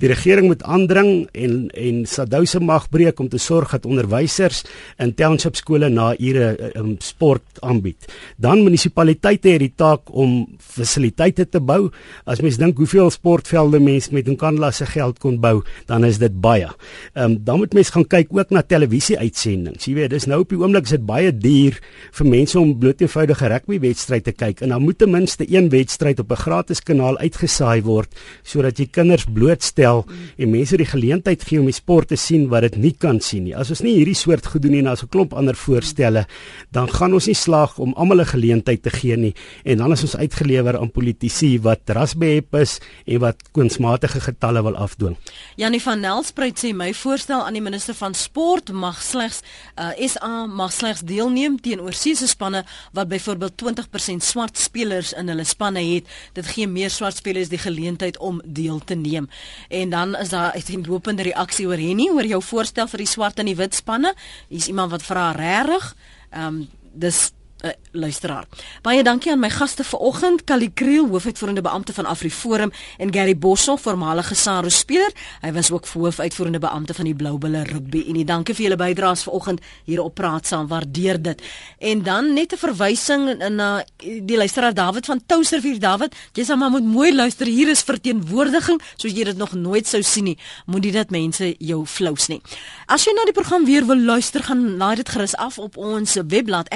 [0.00, 4.64] Die regering moet aandring en en Sadou se mag breek om te sorg dat onderwysers
[5.02, 8.08] in township skole na ure um, sport aanbied.
[8.36, 11.90] Dan munisipaliteite het die taak om fasiliteite te bou.
[12.24, 16.40] As mens dink hoeveel sportvelde mense met Nkandla se geld kon bou, dan is dit
[16.40, 16.68] baie.
[17.14, 19.86] Ehm um, dan moet mense gaan kyk ook na televisie-uitsendings.
[19.86, 21.78] Jy weet, dis nou op die oomblik is dit baie duur
[22.18, 26.20] vir mense om bloot eenvoudige rugby-wedstryd te kyk en dan moet ten minste een wedstryd
[26.20, 28.10] op 'n gratis kanaal uitgesaai word
[28.42, 30.04] sodat jy kinders blootstel
[30.38, 33.44] en mense die geleentheid gee om die sport te sien wat dit nie kan sien
[33.44, 33.54] nie.
[33.56, 36.26] As ons nie hierdie soort goed doen nie en as 'n klomp ander voorstelle,
[36.70, 39.34] dan gaan ons nie slaag om almal 'n geleentheid te gee nie
[39.64, 44.76] en dan is ons uitgelewer aan politici wat rasbehep is en wat kunsmatige getalle wil
[44.76, 45.16] afdwing.
[45.56, 49.42] Janie van Nelspruit sê my voorstel aan die minister van sport mag slegs
[49.78, 55.44] uh, SA mag slegs deelneem teen oorsese spanne wat byvoorbeeld 20% swart spelers in hulle
[55.44, 56.04] spanne het.
[56.32, 59.28] Dit gee meer swart spelers die geleentheid om deel te neem.
[59.68, 63.38] En dan is daar 'n lopende reaksie oor Henny oor jou voorstel vir die swart
[63.38, 64.14] en die wit spanne.
[64.50, 65.94] Hier's iemand wat vra regtig.
[66.34, 66.66] Ehm um,
[66.96, 67.30] dis
[67.64, 68.44] uh, luisteraar.
[68.82, 73.76] Baie dankie aan my gaste vanoggend, Kali Kriel, hoofuitvoerende beampte van AfriForum en Gary Bosso,
[73.76, 75.12] voormalige SARU speler.
[75.40, 78.24] Hy was ook hoofuitvoerende beampte van die Bloubulle Rugby Unie.
[78.24, 80.68] Dankie vir julle bydraes vanoggend hier op Praat saam.
[80.68, 81.42] Waardeer dit.
[81.78, 85.78] En dan net 'n verwysing na uh, die luisteraar David van Toustervier.
[85.78, 87.46] David, jy sê maar moet mooi luister.
[87.46, 90.38] Hier is verteenwoordiging soos jy dit nog nooit sou sien nie.
[90.66, 92.40] Moenie dit mense jou flous nie.
[92.86, 96.14] As jy na die program weer wil luister, gaan laai dit gerus af op ons
[96.14, 96.68] webblad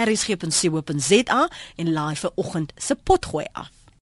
[0.71, 3.80] rsg.co.za en laai vir oggend se potgooi af.